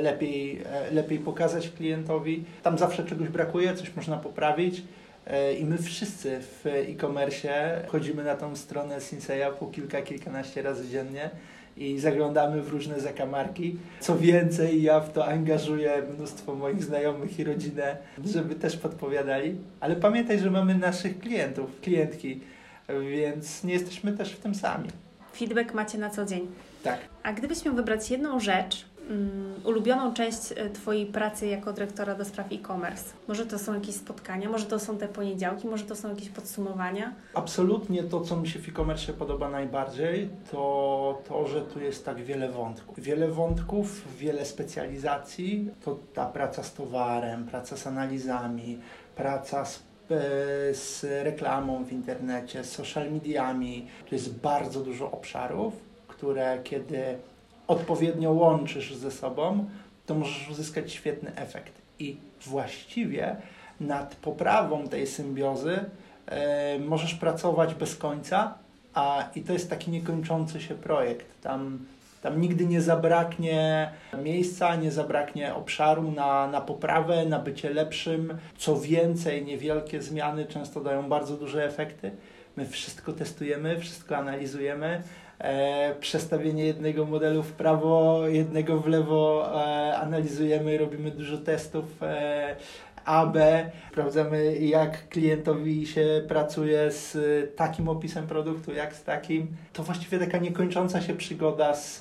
lepiej, 0.00 0.62
e, 0.66 0.90
lepiej 0.90 1.18
pokazać 1.18 1.68
klientowi. 1.68 2.44
Tam 2.62 2.78
zawsze 2.78 3.04
czegoś 3.04 3.28
brakuje, 3.28 3.74
coś 3.74 3.96
można 3.96 4.16
poprawić. 4.16 4.82
E, 5.26 5.54
I 5.54 5.64
my 5.64 5.78
wszyscy 5.78 6.40
w 6.40 6.66
e-commerce 6.66 7.82
chodzimy 7.88 8.24
na 8.24 8.36
tą 8.36 8.56
stronę 8.56 9.00
Sinseya 9.00 9.52
po 9.60 9.66
kilka, 9.66 10.02
kilkanaście 10.02 10.62
razy 10.62 10.88
dziennie 10.88 11.30
i 11.76 11.98
zaglądamy 11.98 12.62
w 12.62 12.68
różne 12.68 13.00
zakamarki. 13.00 13.76
Co 14.00 14.18
więcej, 14.18 14.82
ja 14.82 15.00
w 15.00 15.12
to 15.12 15.26
angażuję 15.26 16.02
mnóstwo 16.16 16.54
moich 16.54 16.84
znajomych 16.84 17.38
i 17.38 17.44
rodzinę, 17.44 17.96
żeby 18.24 18.54
też 18.54 18.76
podpowiadali. 18.76 19.56
Ale 19.80 19.96
pamiętaj, 19.96 20.38
że 20.38 20.50
mamy 20.50 20.74
naszych 20.74 21.18
klientów, 21.18 21.80
klientki, 21.80 22.40
więc 23.10 23.64
nie 23.64 23.72
jesteśmy 23.72 24.12
też 24.12 24.32
w 24.32 24.40
tym 24.40 24.54
sami. 24.54 24.88
Feedback 25.36 25.74
macie 25.74 25.98
na 25.98 26.10
co 26.10 26.24
dzień. 26.24 26.48
Tak. 26.82 27.00
A 27.22 27.32
gdybyś 27.32 27.64
miał 27.64 27.74
wybrać 27.74 28.10
jedną 28.10 28.40
rzecz, 28.40 28.84
um, 29.10 29.54
ulubioną 29.64 30.14
część 30.14 30.38
e, 30.56 30.70
Twojej 30.70 31.06
pracy 31.06 31.46
jako 31.46 31.72
dyrektora 31.72 32.14
do 32.14 32.24
spraw 32.24 32.52
e-commerce, 32.52 33.04
może 33.28 33.46
to 33.46 33.58
są 33.58 33.74
jakieś 33.74 33.94
spotkania, 33.94 34.50
może 34.50 34.66
to 34.66 34.78
są 34.78 34.98
te 34.98 35.08
poniedziałki, 35.08 35.66
może 35.66 35.84
to 35.84 35.96
są 35.96 36.08
jakieś 36.08 36.28
podsumowania? 36.28 37.14
Absolutnie 37.34 38.02
to, 38.02 38.20
co 38.20 38.36
mi 38.36 38.48
się 38.48 38.58
w 38.58 38.68
e-commerce 38.68 39.12
podoba 39.12 39.50
najbardziej, 39.50 40.28
to 40.50 41.22
to, 41.28 41.46
że 41.46 41.60
tu 41.60 41.80
jest 41.80 42.04
tak 42.04 42.24
wiele 42.24 42.48
wątków. 42.48 43.00
Wiele 43.00 43.28
wątków, 43.28 44.18
wiele 44.18 44.44
specjalizacji, 44.44 45.70
to 45.84 45.98
ta 46.14 46.26
praca 46.26 46.62
z 46.62 46.74
towarem, 46.74 47.44
praca 47.44 47.76
z 47.76 47.86
analizami, 47.86 48.78
praca 49.16 49.64
z 49.64 49.82
e, 50.10 50.74
z 50.74 51.04
reklamą 51.24 51.84
w 51.84 51.92
internecie, 51.92 52.64
z 52.64 52.72
social 52.72 53.12
mediami. 53.12 53.86
Tu 54.08 54.14
jest 54.14 54.40
bardzo 54.40 54.80
dużo 54.80 55.10
obszarów 55.10 55.91
które 56.22 56.58
kiedy 56.64 57.18
odpowiednio 57.66 58.32
łączysz 58.32 58.94
ze 58.94 59.10
sobą, 59.10 59.64
to 60.06 60.14
możesz 60.14 60.50
uzyskać 60.50 60.92
świetny 60.92 61.36
efekt. 61.36 61.72
I 61.98 62.16
właściwie 62.40 63.36
nad 63.80 64.14
poprawą 64.14 64.88
tej 64.88 65.06
symbiozy 65.06 65.84
e, 66.26 66.78
możesz 66.78 67.14
pracować 67.14 67.74
bez 67.74 67.96
końca, 67.96 68.54
a, 68.94 69.28
i 69.34 69.40
to 69.40 69.52
jest 69.52 69.70
taki 69.70 69.90
niekończący 69.90 70.60
się 70.60 70.74
projekt. 70.74 71.26
Tam, 71.40 71.78
tam 72.22 72.40
nigdy 72.40 72.66
nie 72.66 72.80
zabraknie 72.80 73.90
miejsca, 74.22 74.76
nie 74.76 74.90
zabraknie 74.90 75.54
obszaru 75.54 76.10
na, 76.10 76.46
na 76.46 76.60
poprawę, 76.60 77.26
na 77.26 77.38
bycie 77.38 77.70
lepszym. 77.70 78.38
Co 78.56 78.80
więcej, 78.80 79.44
niewielkie 79.44 80.02
zmiany 80.02 80.44
często 80.46 80.80
dają 80.80 81.08
bardzo 81.08 81.36
duże 81.36 81.64
efekty. 81.64 82.10
My 82.56 82.66
wszystko 82.66 83.12
testujemy, 83.12 83.78
wszystko 83.78 84.16
analizujemy. 84.16 85.02
E, 85.42 85.94
przestawienie 86.00 86.64
jednego 86.64 87.06
modelu 87.06 87.42
w 87.42 87.52
prawo, 87.52 88.22
jednego 88.28 88.78
w 88.80 88.86
lewo 88.86 89.50
e, 89.54 89.96
analizujemy, 89.98 90.78
robimy 90.78 91.10
dużo 91.10 91.38
testów. 91.38 92.02
E, 92.02 92.56
AB, 93.04 93.36
sprawdzamy 93.90 94.56
jak 94.56 95.08
klientowi 95.08 95.86
się 95.86 96.22
pracuje 96.28 96.90
z 96.90 97.16
takim 97.56 97.88
opisem 97.88 98.26
produktu, 98.26 98.72
jak 98.72 98.94
z 98.94 99.04
takim. 99.04 99.46
To 99.72 99.82
właściwie 99.82 100.18
taka 100.18 100.38
niekończąca 100.38 101.00
się 101.00 101.14
przygoda 101.14 101.74
z, 101.74 101.98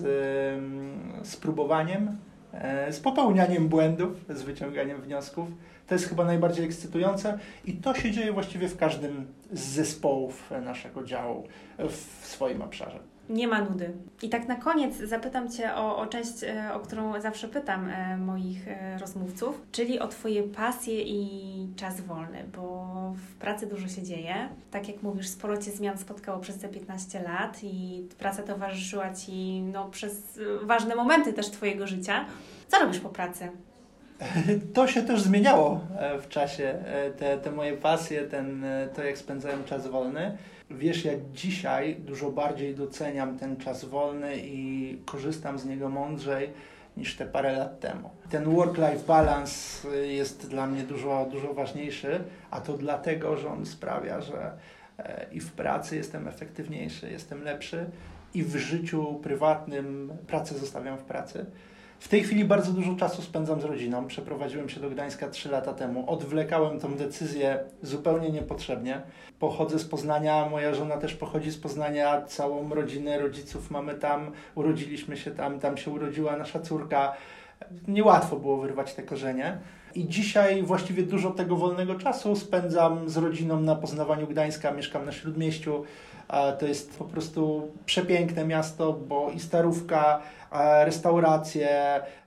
z 1.24 1.36
próbowaniem, 1.36 2.18
e, 2.54 2.94
z 2.94 3.00
popełnianiem 3.00 3.68
błędów, 3.68 4.26
z 4.30 4.42
wyciąganiem 4.42 5.02
wniosków. 5.02 5.50
To 5.88 5.96
jest 5.96 6.10
chyba 6.10 6.26
najbardziej 6.26 6.66
ekscytujące 6.66 7.40
i 7.66 7.74
to 7.74 7.94
się 7.94 8.12
dzieje 8.12 8.34
właściwie 8.34 8.68
w 8.68 8.78
każdym 8.78 9.26
z 9.52 9.62
zespołów 9.62 10.52
naszego 10.66 11.04
działu 11.04 11.48
w 11.90 12.26
swoim 12.26 12.62
obszarze 12.62 13.11
nie 13.30 13.48
ma 13.48 13.62
nudy. 13.62 13.92
I 14.22 14.30
tak 14.30 14.48
na 14.48 14.56
koniec 14.56 14.98
zapytam 14.98 15.52
Cię 15.52 15.76
o, 15.76 15.98
o 15.98 16.08
część, 16.08 16.44
e, 16.44 16.74
o 16.74 16.80
którą 16.80 17.22
zawsze 17.22 17.48
pytam 17.48 17.90
e, 17.90 18.18
moich 18.18 18.68
e, 18.68 18.98
rozmówców, 18.98 19.62
czyli 19.72 20.00
o 20.00 20.08
Twoje 20.08 20.44
pasje 20.44 21.02
i 21.02 21.68
czas 21.76 22.02
wolny, 22.02 22.44
bo 22.56 22.86
w 23.16 23.36
pracy 23.36 23.68
dużo 23.68 23.88
się 23.88 24.04
dzieje. 24.04 24.50
Tak 24.72 24.88
jak 24.88 25.04
mówisz, 25.04 25.28
sporo 25.28 25.58
Cię 25.58 25.72
zmian 25.72 25.98
spotkało 25.98 26.40
przez 26.40 26.58
te 26.58 26.70
15 26.70 27.22
lat 27.22 27.64
i 27.64 28.08
praca 28.18 28.44
towarzyszyła 28.44 29.14
Ci 29.14 29.62
no, 29.62 29.90
przez 29.90 30.40
ważne 30.62 30.96
momenty 30.96 31.34
też 31.34 31.50
Twojego 31.50 31.88
życia. 31.88 32.26
Co 32.68 32.80
robisz 32.80 33.00
po 33.00 33.10
pracy? 33.10 33.50
To 34.74 34.88
się 34.88 35.02
też 35.02 35.22
zmieniało 35.22 35.82
w 36.22 36.28
czasie, 36.28 36.84
te, 37.18 37.38
te 37.38 37.52
moje 37.52 37.78
pasje, 37.78 38.24
ten, 38.24 38.66
to 38.96 39.04
jak 39.04 39.18
spędzałem 39.18 39.64
czas 39.64 39.88
wolny 39.88 40.38
wiesz, 40.78 41.06
ja 41.06 41.12
dzisiaj 41.34 41.96
dużo 41.96 42.32
bardziej 42.32 42.76
doceniam 42.76 43.38
ten 43.38 43.58
czas 43.58 43.86
wolny 43.86 44.38
i 44.38 44.98
korzystam 45.06 45.60
z 45.60 45.66
niego 45.66 45.90
mądrzej 45.90 46.50
niż 46.98 47.16
te 47.16 47.26
parę 47.26 47.58
lat 47.58 47.80
temu. 47.80 48.10
Ten 48.30 48.46
work-life 48.46 49.06
balance 49.08 49.88
jest 50.08 50.50
dla 50.50 50.68
mnie 50.68 50.84
dużo, 50.84 51.28
dużo 51.32 51.54
ważniejszy, 51.54 52.24
a 52.52 52.62
to 52.62 52.78
dlatego, 52.78 53.38
że 53.38 53.50
on 53.50 53.66
sprawia, 53.66 54.22
że 54.22 54.52
e, 54.98 55.26
i 55.32 55.40
w 55.40 55.52
pracy 55.52 55.96
jestem 55.96 56.28
efektywniejszy, 56.28 57.12
jestem 57.12 57.44
lepszy 57.44 57.86
i 58.34 58.44
w 58.44 58.56
życiu 58.56 59.20
prywatnym 59.24 60.12
pracę 60.28 60.56
zostawiam 60.56 60.98
w 60.98 61.04
pracy. 61.04 61.46
W 62.02 62.08
tej 62.08 62.24
chwili 62.24 62.46
bardzo 62.46 62.72
dużo 62.72 62.96
czasu 62.96 63.22
spędzam 63.22 63.62
z 63.62 63.64
rodziną. 63.64 64.08
Przeprowadziłem 64.08 64.70
się 64.70 64.80
do 64.80 64.90
Gdańska 64.90 65.30
3 65.30 65.50
lata 65.50 65.74
temu. 65.74 66.12
Odwlekałem 66.12 66.80
tą 66.80 66.96
decyzję 66.96 67.60
zupełnie 67.82 68.30
niepotrzebnie. 68.30 69.02
Pochodzę 69.40 69.80
z 69.80 69.86
Poznania, 69.86 70.50
moja 70.50 70.74
żona 70.74 70.98
też 70.98 71.14
pochodzi 71.14 71.52
z 71.52 71.58
Poznania, 71.58 72.22
całą 72.22 72.70
rodzinę 72.70 73.20
rodziców 73.20 73.72
mamy 73.72 73.96
tam, 73.96 74.32
urodziliśmy 74.56 75.18
się 75.18 75.32
tam, 75.32 75.60
tam 75.60 75.78
się 75.78 75.92
urodziła 75.92 76.38
nasza 76.38 76.60
córka. 76.60 77.14
Niełatwo 77.88 78.36
było 78.36 78.58
wyrwać 78.58 78.94
te 78.94 79.04
korzenie. 79.04 79.58
I 79.96 80.08
dzisiaj 80.08 80.64
właściwie 80.64 81.04
dużo 81.04 81.32
tego 81.32 81.56
wolnego 81.56 81.96
czasu 81.96 82.36
spędzam 82.36 83.10
z 83.10 83.18
rodziną 83.18 83.60
na 83.60 83.76
poznawaniu 83.76 84.28
Gdańska, 84.28 84.72
mieszkam 84.72 85.06
na 85.06 85.12
Śródmieściu. 85.12 85.84
To 86.60 86.66
jest 86.66 86.98
po 86.98 87.06
prostu 87.06 87.72
przepiękne 87.86 88.46
miasto, 88.46 88.94
bo 88.94 89.32
i 89.36 89.40
starówka, 89.40 90.22
restauracje, 90.84 91.70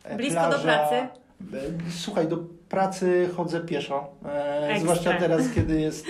e, 0.04 0.16
Blisko 0.16 0.40
plaża. 0.40 0.56
do 0.56 0.62
pracy? 0.62 0.94
E, 0.94 1.10
słuchaj, 1.90 2.28
do 2.28 2.36
pracy 2.68 3.30
chodzę 3.36 3.60
pieszo. 3.60 4.10
E, 4.24 4.68
Ekstra. 4.68 4.80
Zwłaszcza 4.80 5.12
teraz, 5.20 5.42
kiedy 5.54 5.80
jest 5.80 6.06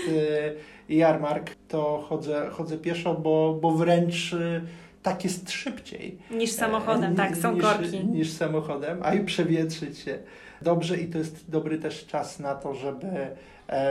jarmark, 0.89 1.51
to 1.69 2.05
chodzę, 2.09 2.49
chodzę 2.51 2.79
pieszo, 2.79 3.15
bo, 3.15 3.59
bo 3.61 3.71
wręcz 3.71 4.37
tak 5.03 5.25
jest 5.25 5.51
szybciej. 5.51 6.19
Niż 6.31 6.53
samochodem, 6.53 7.17
tak, 7.17 7.37
są 7.37 7.53
niż, 7.53 7.63
korki. 7.63 8.07
Niż 8.07 8.33
samochodem, 8.33 9.01
a 9.03 9.15
i 9.15 9.25
przewietrzyć 9.25 9.99
się 9.99 10.19
dobrze 10.65 10.97
i 10.97 11.09
to 11.09 11.19
jest 11.19 11.51
dobry 11.51 11.79
też 11.79 12.07
czas 12.07 12.39
na 12.39 12.55
to, 12.55 12.75
żeby 12.75 13.07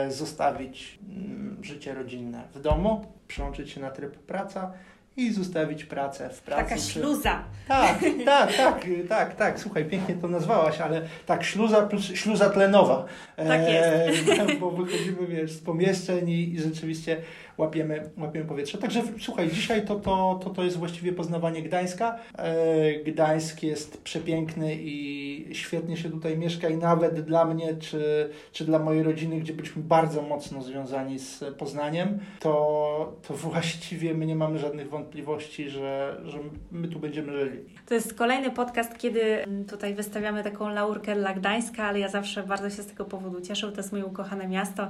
zostawić 0.09 0.99
mm, 1.09 1.57
życie 1.61 1.93
rodzinne 1.93 2.43
w 2.53 2.61
domu, 2.61 3.05
przełączyć 3.27 3.71
się 3.71 3.81
na 3.81 3.91
tryb 3.91 4.17
praca 4.17 4.71
i 5.17 5.33
zostawić 5.33 5.85
pracę 5.85 6.29
w 6.29 6.41
pracy. 6.41 6.63
Taka 6.63 6.77
śluza. 6.77 7.43
Tak, 7.67 7.99
tak, 8.25 8.55
tak, 8.55 8.85
tak, 9.09 9.35
tak. 9.35 9.59
Słuchaj, 9.59 9.85
pięknie 9.85 10.15
to 10.15 10.27
nazwałaś, 10.27 10.81
ale 10.81 11.01
tak, 11.25 11.43
śluza 11.43 11.81
plus 11.81 12.03
śluza 12.03 12.49
tlenowa. 12.49 13.05
Tak 13.35 13.61
jest. 13.69 14.29
E, 14.29 14.55
bo 14.61 14.71
wychodzimy, 14.71 15.27
wiesz, 15.27 15.51
z 15.51 15.61
pomieszczeń 15.61 16.29
i, 16.29 16.53
i 16.53 16.59
rzeczywiście 16.59 17.17
łapiemy, 17.57 18.09
łapiemy 18.17 18.45
powietrze. 18.45 18.77
Także 18.77 19.01
słuchaj, 19.19 19.49
dzisiaj 19.49 19.85
to, 19.85 19.95
to, 19.95 20.39
to, 20.43 20.49
to 20.49 20.63
jest 20.63 20.77
właściwie 20.77 21.13
poznawanie 21.13 21.61
Gdańska. 21.61 22.19
E, 22.37 22.93
Gdańsk 22.93 23.63
jest 23.63 24.01
przepiękny 24.03 24.75
i 24.75 25.49
świetnie 25.51 25.97
się 25.97 26.09
tutaj 26.09 26.37
mieszka 26.37 26.69
i 26.69 26.77
nawet 26.77 27.21
dla 27.21 27.45
mnie, 27.45 27.75
czy, 27.75 28.29
czy 28.51 28.65
dla 28.65 28.79
mojej 28.79 29.03
rodziny, 29.03 29.39
gdzie 29.39 29.53
byliśmy 29.53 29.83
bardzo 29.83 30.21
mocno 30.21 30.61
związani 30.61 31.19
z 31.19 31.43
Poznaniem, 31.57 32.19
to, 32.39 33.13
to 33.27 33.33
właściwie 33.49 34.13
my 34.13 34.25
nie 34.25 34.35
mamy 34.35 34.59
żadnych 34.59 34.89
wątpliwości, 34.89 35.69
że, 35.69 36.21
że 36.25 36.39
my 36.71 36.87
tu 36.87 36.99
będziemy 36.99 37.31
żyli. 37.31 37.59
To 37.85 37.93
jest 37.93 38.13
kolejny 38.13 38.51
podcast, 38.51 38.97
kiedy 38.97 39.45
tutaj 39.69 39.93
wystawiamy 39.93 40.43
taką 40.43 40.69
laurkę 40.69 41.15
dla 41.15 41.33
Gdańska, 41.33 41.83
ale 41.83 41.99
ja 41.99 42.09
zawsze 42.09 42.43
bardzo 42.43 42.69
się 42.69 42.83
z 42.83 42.87
tego 42.87 43.05
powodu 43.05 43.41
cieszę. 43.41 43.71
To 43.71 43.77
jest 43.77 43.91
moje 43.91 44.05
ukochane 44.05 44.47
miasto. 44.47 44.87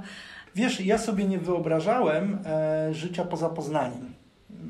Wiesz, 0.56 0.82
ja 0.82 0.98
sobie 0.98 1.26
nie 1.26 1.38
wyobrażałem 1.38 2.40
e, 2.46 2.53
życia 2.92 3.24
poza 3.24 3.50
Poznaniem. 3.50 4.14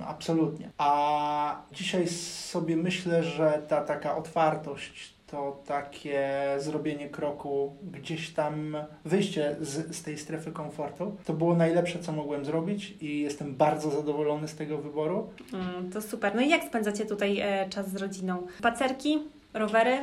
Absolutnie. 0.08 0.69
A 0.78 1.62
dzisiaj 1.72 2.08
sobie 2.08 2.78
myślę, 2.78 3.24
że 3.24 3.62
ta 3.67 3.82
taka 3.82 4.15
otwartość, 4.15 5.13
to 5.28 5.63
takie 5.65 6.39
zrobienie 6.58 7.10
kroku, 7.10 7.76
gdzieś 7.91 8.34
tam 8.34 8.78
wyjście 9.06 9.56
z, 9.62 9.96
z 9.96 10.04
tej 10.04 10.17
strefy 10.17 10.52
komfortu, 10.52 11.17
to 11.26 11.34
było 11.34 11.56
najlepsze, 11.56 12.00
co 12.00 12.12
mogłem 12.12 12.46
zrobić 12.46 12.96
i 13.02 13.19
jestem 13.19 13.56
bardzo 13.56 13.91
zadowolony 13.91 14.48
z 14.48 14.56
tego 14.56 14.78
wyboru. 14.78 15.30
Mm, 15.54 15.91
to 15.91 16.02
super. 16.02 16.36
No 16.36 16.41
i 16.41 16.50
jak 16.50 16.63
spędzacie 16.63 17.06
tutaj 17.06 17.39
e, 17.39 17.69
czas 17.69 17.89
z 17.89 17.96
rodziną? 17.96 18.48
Spacerki, 18.58 19.19
rowery? 19.54 19.98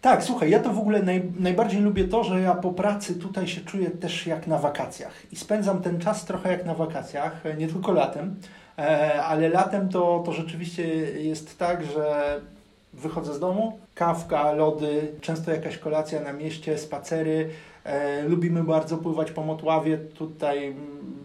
Tak, 0.00 0.24
słuchaj, 0.24 0.50
ja 0.50 0.58
to 0.60 0.72
w 0.72 0.78
ogóle 0.78 1.02
naj, 1.02 1.22
najbardziej 1.38 1.80
lubię 1.80 2.08
to, 2.08 2.24
że 2.24 2.40
ja 2.40 2.54
po 2.54 2.70
pracy 2.70 3.14
tutaj 3.14 3.48
się 3.48 3.60
czuję 3.60 3.90
też 3.90 4.26
jak 4.26 4.46
na 4.46 4.58
wakacjach 4.58 5.32
i 5.32 5.36
spędzam 5.36 5.82
ten 5.82 6.00
czas 6.00 6.24
trochę 6.24 6.50
jak 6.52 6.66
na 6.66 6.74
wakacjach, 6.74 7.42
nie 7.58 7.68
tylko 7.68 7.92
latem, 7.92 8.36
e, 8.78 9.22
ale 9.22 9.48
latem 9.48 9.88
to, 9.88 10.22
to 10.26 10.32
rzeczywiście 10.32 10.84
jest 11.22 11.58
tak, 11.58 11.84
że 11.84 12.40
wychodzę 12.92 13.34
z 13.34 13.40
domu, 13.40 13.78
kawka, 13.94 14.52
lody, 14.52 15.12
często 15.20 15.50
jakaś 15.50 15.78
kolacja 15.78 16.20
na 16.20 16.32
mieście, 16.32 16.78
spacery. 16.78 17.50
E, 17.84 18.22
lubimy 18.22 18.64
bardzo 18.64 18.96
pływać 18.96 19.30
po 19.30 19.44
Motławie. 19.44 19.98
Tutaj 19.98 20.74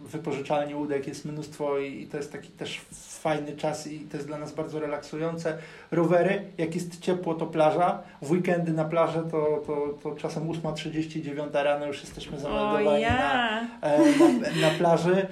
wypożyczalni 0.06 0.74
łódek 0.74 1.06
jest 1.06 1.24
mnóstwo 1.24 1.78
i 1.78 2.06
to 2.06 2.16
jest 2.16 2.32
taki 2.32 2.48
też 2.48 2.80
fajny 3.20 3.56
czas 3.56 3.86
i 3.86 4.00
to 4.00 4.16
jest 4.16 4.26
dla 4.26 4.38
nas 4.38 4.52
bardzo 4.52 4.80
relaksujące. 4.80 5.58
Rowery, 5.90 6.44
jak 6.58 6.74
jest 6.74 7.00
ciepło, 7.00 7.34
to 7.34 7.46
plaża. 7.46 8.02
W 8.22 8.30
weekendy 8.30 8.72
na 8.72 8.84
plażę 8.84 9.22
to, 9.30 9.62
to, 9.66 9.94
to 10.02 10.16
czasem 10.16 10.48
8.39 10.48 11.62
rano 11.64 11.86
już 11.86 12.00
jesteśmy 12.00 12.40
zameldowani 12.40 13.02
na, 13.02 13.60
e, 13.80 13.98
na, 13.98 14.68
na, 14.68 14.74
plaży, 14.78 15.26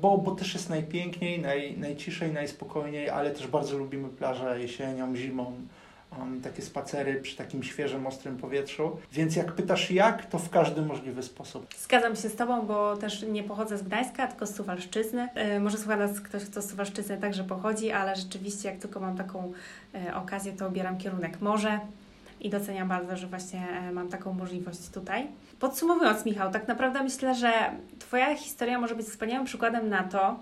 bo, 0.00 0.18
bo 0.18 0.30
też 0.30 0.54
jest 0.54 0.70
najpiękniej, 0.70 1.40
naj, 1.40 1.78
najciszej, 1.78 2.32
najspokojniej, 2.32 3.10
ale 3.10 3.30
też 3.30 3.46
bardzo 3.46 3.78
lubimy 3.78 4.08
plażę 4.08 4.60
jesienią, 4.60 5.16
zimą 5.16 5.52
takie 6.42 6.62
spacery 6.62 7.20
przy 7.20 7.36
takim 7.36 7.62
świeżym, 7.62 8.06
ostrym 8.06 8.36
powietrzu. 8.36 8.96
Więc 9.12 9.36
jak 9.36 9.52
pytasz 9.52 9.90
jak, 9.90 10.26
to 10.26 10.38
w 10.38 10.50
każdy 10.50 10.82
możliwy 10.82 11.22
sposób. 11.22 11.66
Zgadzam 11.78 12.16
się 12.16 12.28
z 12.28 12.36
Tobą, 12.36 12.66
bo 12.66 12.96
też 12.96 13.22
nie 13.22 13.42
pochodzę 13.42 13.78
z 13.78 13.82
Gdańska, 13.82 14.26
tylko 14.26 14.46
z 14.46 14.54
Suwalszczyzny. 14.54 15.28
Yy, 15.34 15.60
może 15.60 15.78
słucha 15.78 15.96
nas 15.96 16.20
ktoś, 16.20 16.44
kto 16.44 16.62
z 16.62 16.70
Suwalszczyzny 16.70 17.18
także 17.18 17.44
pochodzi, 17.44 17.90
ale 17.90 18.16
rzeczywiście 18.16 18.68
jak 18.68 18.78
tylko 18.78 19.00
mam 19.00 19.16
taką 19.16 19.52
yy, 19.94 20.14
okazję, 20.14 20.52
to 20.52 20.66
obieram 20.66 20.98
kierunek 20.98 21.40
morze 21.40 21.80
i 22.40 22.50
doceniam 22.50 22.88
bardzo, 22.88 23.16
że 23.16 23.26
właśnie 23.26 23.68
e, 23.68 23.92
mam 23.92 24.08
taką 24.08 24.32
możliwość 24.32 24.88
tutaj. 24.88 25.26
Podsumowując, 25.60 26.24
Michał, 26.24 26.50
tak 26.50 26.68
naprawdę 26.68 27.02
myślę, 27.02 27.34
że 27.34 27.52
Twoja 27.98 28.36
historia 28.36 28.78
może 28.78 28.94
być 28.94 29.06
wspaniałym 29.06 29.46
przykładem 29.46 29.88
na 29.88 30.04
to, 30.04 30.40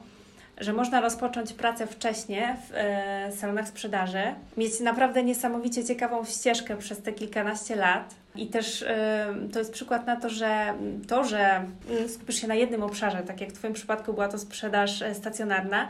że 0.60 0.72
można 0.72 1.00
rozpocząć 1.00 1.52
pracę 1.52 1.86
wcześniej 1.86 2.42
w 2.68 2.74
e, 2.74 3.32
salonach 3.36 3.68
sprzedaży, 3.68 4.22
mieć 4.56 4.80
naprawdę 4.80 5.22
niesamowicie 5.22 5.84
ciekawą 5.84 6.24
ścieżkę 6.24 6.76
przez 6.76 7.02
te 7.02 7.12
kilkanaście 7.12 7.76
lat. 7.76 8.14
I 8.34 8.46
też 8.46 8.82
e, 8.82 9.34
to 9.52 9.58
jest 9.58 9.72
przykład 9.72 10.06
na 10.06 10.16
to, 10.16 10.30
że 10.30 10.74
to, 11.08 11.24
że 11.24 11.64
skupisz 12.08 12.40
się 12.40 12.48
na 12.48 12.54
jednym 12.54 12.82
obszarze, 12.82 13.22
tak 13.22 13.40
jak 13.40 13.50
w 13.50 13.52
Twoim 13.52 13.74
przypadku 13.74 14.12
była 14.12 14.28
to 14.28 14.38
sprzedaż 14.38 15.02
e, 15.02 15.14
stacjonarna, 15.14 15.88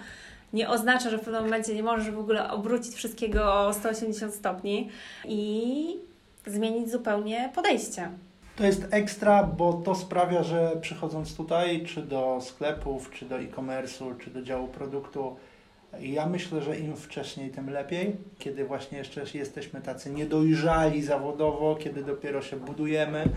nie 0.52 0.68
oznacza, 0.68 1.10
że 1.10 1.18
w 1.18 1.20
pewnym 1.20 1.42
momencie 1.42 1.74
nie 1.74 1.82
możesz 1.82 2.10
w 2.10 2.18
ogóle 2.18 2.50
obrócić 2.50 2.94
wszystkiego 2.94 3.54
o 3.54 3.72
180 3.72 4.34
stopni 4.34 4.90
i 5.24 5.96
zmienić 6.46 6.90
zupełnie 6.90 7.50
podejście. 7.54 8.08
To 8.56 8.64
jest 8.64 8.86
ekstra, 8.90 9.42
bo 9.42 9.72
to 9.72 9.94
sprawia, 9.94 10.42
że 10.42 10.76
przychodząc 10.80 11.36
tutaj, 11.36 11.84
czy 11.86 12.02
do 12.02 12.38
sklepów, 12.40 13.10
czy 13.10 13.24
do 13.24 13.38
e-commerce'u, 13.38 14.18
czy 14.18 14.30
do 14.30 14.42
działu 14.42 14.68
produktu, 14.68 15.36
ja 16.00 16.26
myślę, 16.26 16.62
że 16.62 16.78
im 16.78 16.96
wcześniej, 16.96 17.50
tym 17.50 17.70
lepiej. 17.70 18.16
Kiedy 18.38 18.64
właśnie 18.64 18.98
jeszcze 18.98 19.24
jesteśmy 19.34 19.80
tacy 19.80 20.10
niedojrzali 20.10 21.02
zawodowo, 21.02 21.76
kiedy 21.76 22.02
dopiero 22.02 22.42
się 22.42 22.56
budujemy. 22.56 23.28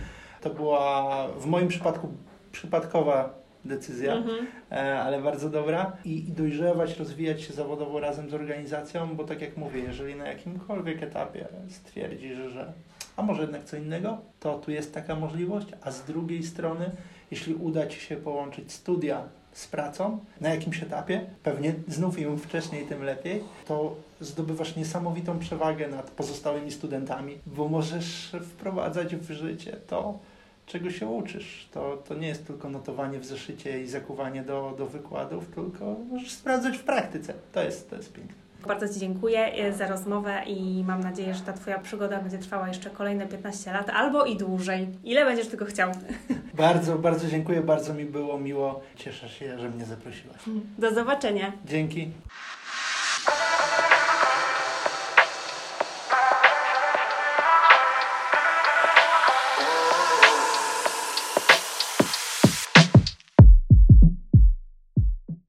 To 0.41 0.49
była 0.49 1.27
w 1.27 1.45
moim 1.45 1.67
przypadku 1.67 2.09
przypadkowa 2.51 3.39
decyzja, 3.65 4.13
mhm. 4.13 4.47
E, 4.71 4.99
ale 4.99 5.21
bardzo 5.21 5.49
dobra. 5.49 5.97
I, 6.05 6.29
I 6.29 6.31
dojrzewać, 6.31 6.99
rozwijać 6.99 7.41
się 7.41 7.53
zawodowo 7.53 7.99
razem 7.99 8.29
z 8.29 8.33
organizacją, 8.33 9.15
bo 9.15 9.23
tak 9.23 9.41
jak 9.41 9.57
mówię, 9.57 9.79
jeżeli 9.79 10.15
na 10.15 10.27
jakimkolwiek 10.27 11.03
etapie 11.03 11.47
stwierdzisz, 11.69 12.37
że 12.37 12.73
a 13.19 13.21
może 13.21 13.41
jednak 13.41 13.63
co 13.63 13.77
innego, 13.77 14.17
to 14.39 14.59
tu 14.59 14.71
jest 14.71 14.93
taka 14.93 15.15
możliwość, 15.15 15.67
a 15.81 15.91
z 15.91 16.03
drugiej 16.03 16.43
strony, 16.43 16.91
jeśli 17.31 17.55
uda 17.55 17.87
Ci 17.87 17.99
się 17.99 18.15
połączyć 18.15 18.71
studia 18.71 19.23
z 19.51 19.67
pracą 19.67 20.19
na 20.41 20.49
jakimś 20.49 20.83
etapie, 20.83 21.25
pewnie 21.43 21.73
znów 21.87 22.19
im 22.19 22.37
wcześniej, 22.37 22.85
tym 22.85 23.03
lepiej, 23.03 23.43
to 23.67 23.95
zdobywasz 24.21 24.75
niesamowitą 24.75 25.39
przewagę 25.39 25.87
nad 25.87 26.11
pozostałymi 26.11 26.71
studentami, 26.71 27.37
bo 27.45 27.67
możesz 27.67 28.35
wprowadzać 28.43 29.15
w 29.15 29.31
życie 29.31 29.77
to, 29.87 30.19
czego 30.65 30.91
się 30.91 31.07
uczysz. 31.07 31.69
To, 31.71 32.03
to 32.07 32.15
nie 32.15 32.27
jest 32.27 32.47
tylko 32.47 32.69
notowanie 32.69 33.19
w 33.19 33.25
zeszycie 33.25 33.81
i 33.83 33.87
zakuwanie 33.87 34.43
do, 34.43 34.75
do 34.77 34.85
wykładów, 34.85 35.47
tylko 35.55 35.95
możesz 36.11 36.31
sprawdzać 36.31 36.77
w 36.77 36.83
praktyce. 36.83 37.33
To 37.53 37.63
jest, 37.63 37.89
to 37.89 37.95
jest 37.95 38.13
piękne. 38.13 38.48
Bardzo 38.67 38.93
Ci 38.93 38.99
dziękuję 38.99 39.53
e, 39.53 39.73
za 39.73 39.87
rozmowę 39.87 40.41
i 40.47 40.83
mam 40.87 40.99
nadzieję, 40.99 41.33
że 41.33 41.41
ta 41.41 41.53
Twoja 41.53 41.79
przygoda 41.79 42.19
będzie 42.19 42.37
trwała 42.37 42.67
jeszcze 42.67 42.89
kolejne 42.89 43.27
15 43.27 43.73
lat 43.73 43.89
albo 43.89 44.25
i 44.25 44.37
dłużej. 44.37 44.87
Ile 45.03 45.25
będziesz 45.25 45.47
tylko 45.47 45.65
chciał. 45.65 45.91
Bardzo, 46.53 46.95
bardzo 46.97 47.27
dziękuję, 47.27 47.61
bardzo 47.61 47.93
mi 47.93 48.05
było 48.05 48.39
miło. 48.39 48.81
Cieszę 48.95 49.29
się, 49.29 49.59
że 49.59 49.69
mnie 49.69 49.85
zaprosiłaś. 49.85 50.37
Do 50.77 50.93
zobaczenia. 50.93 51.53
Dzięki. 51.65 52.11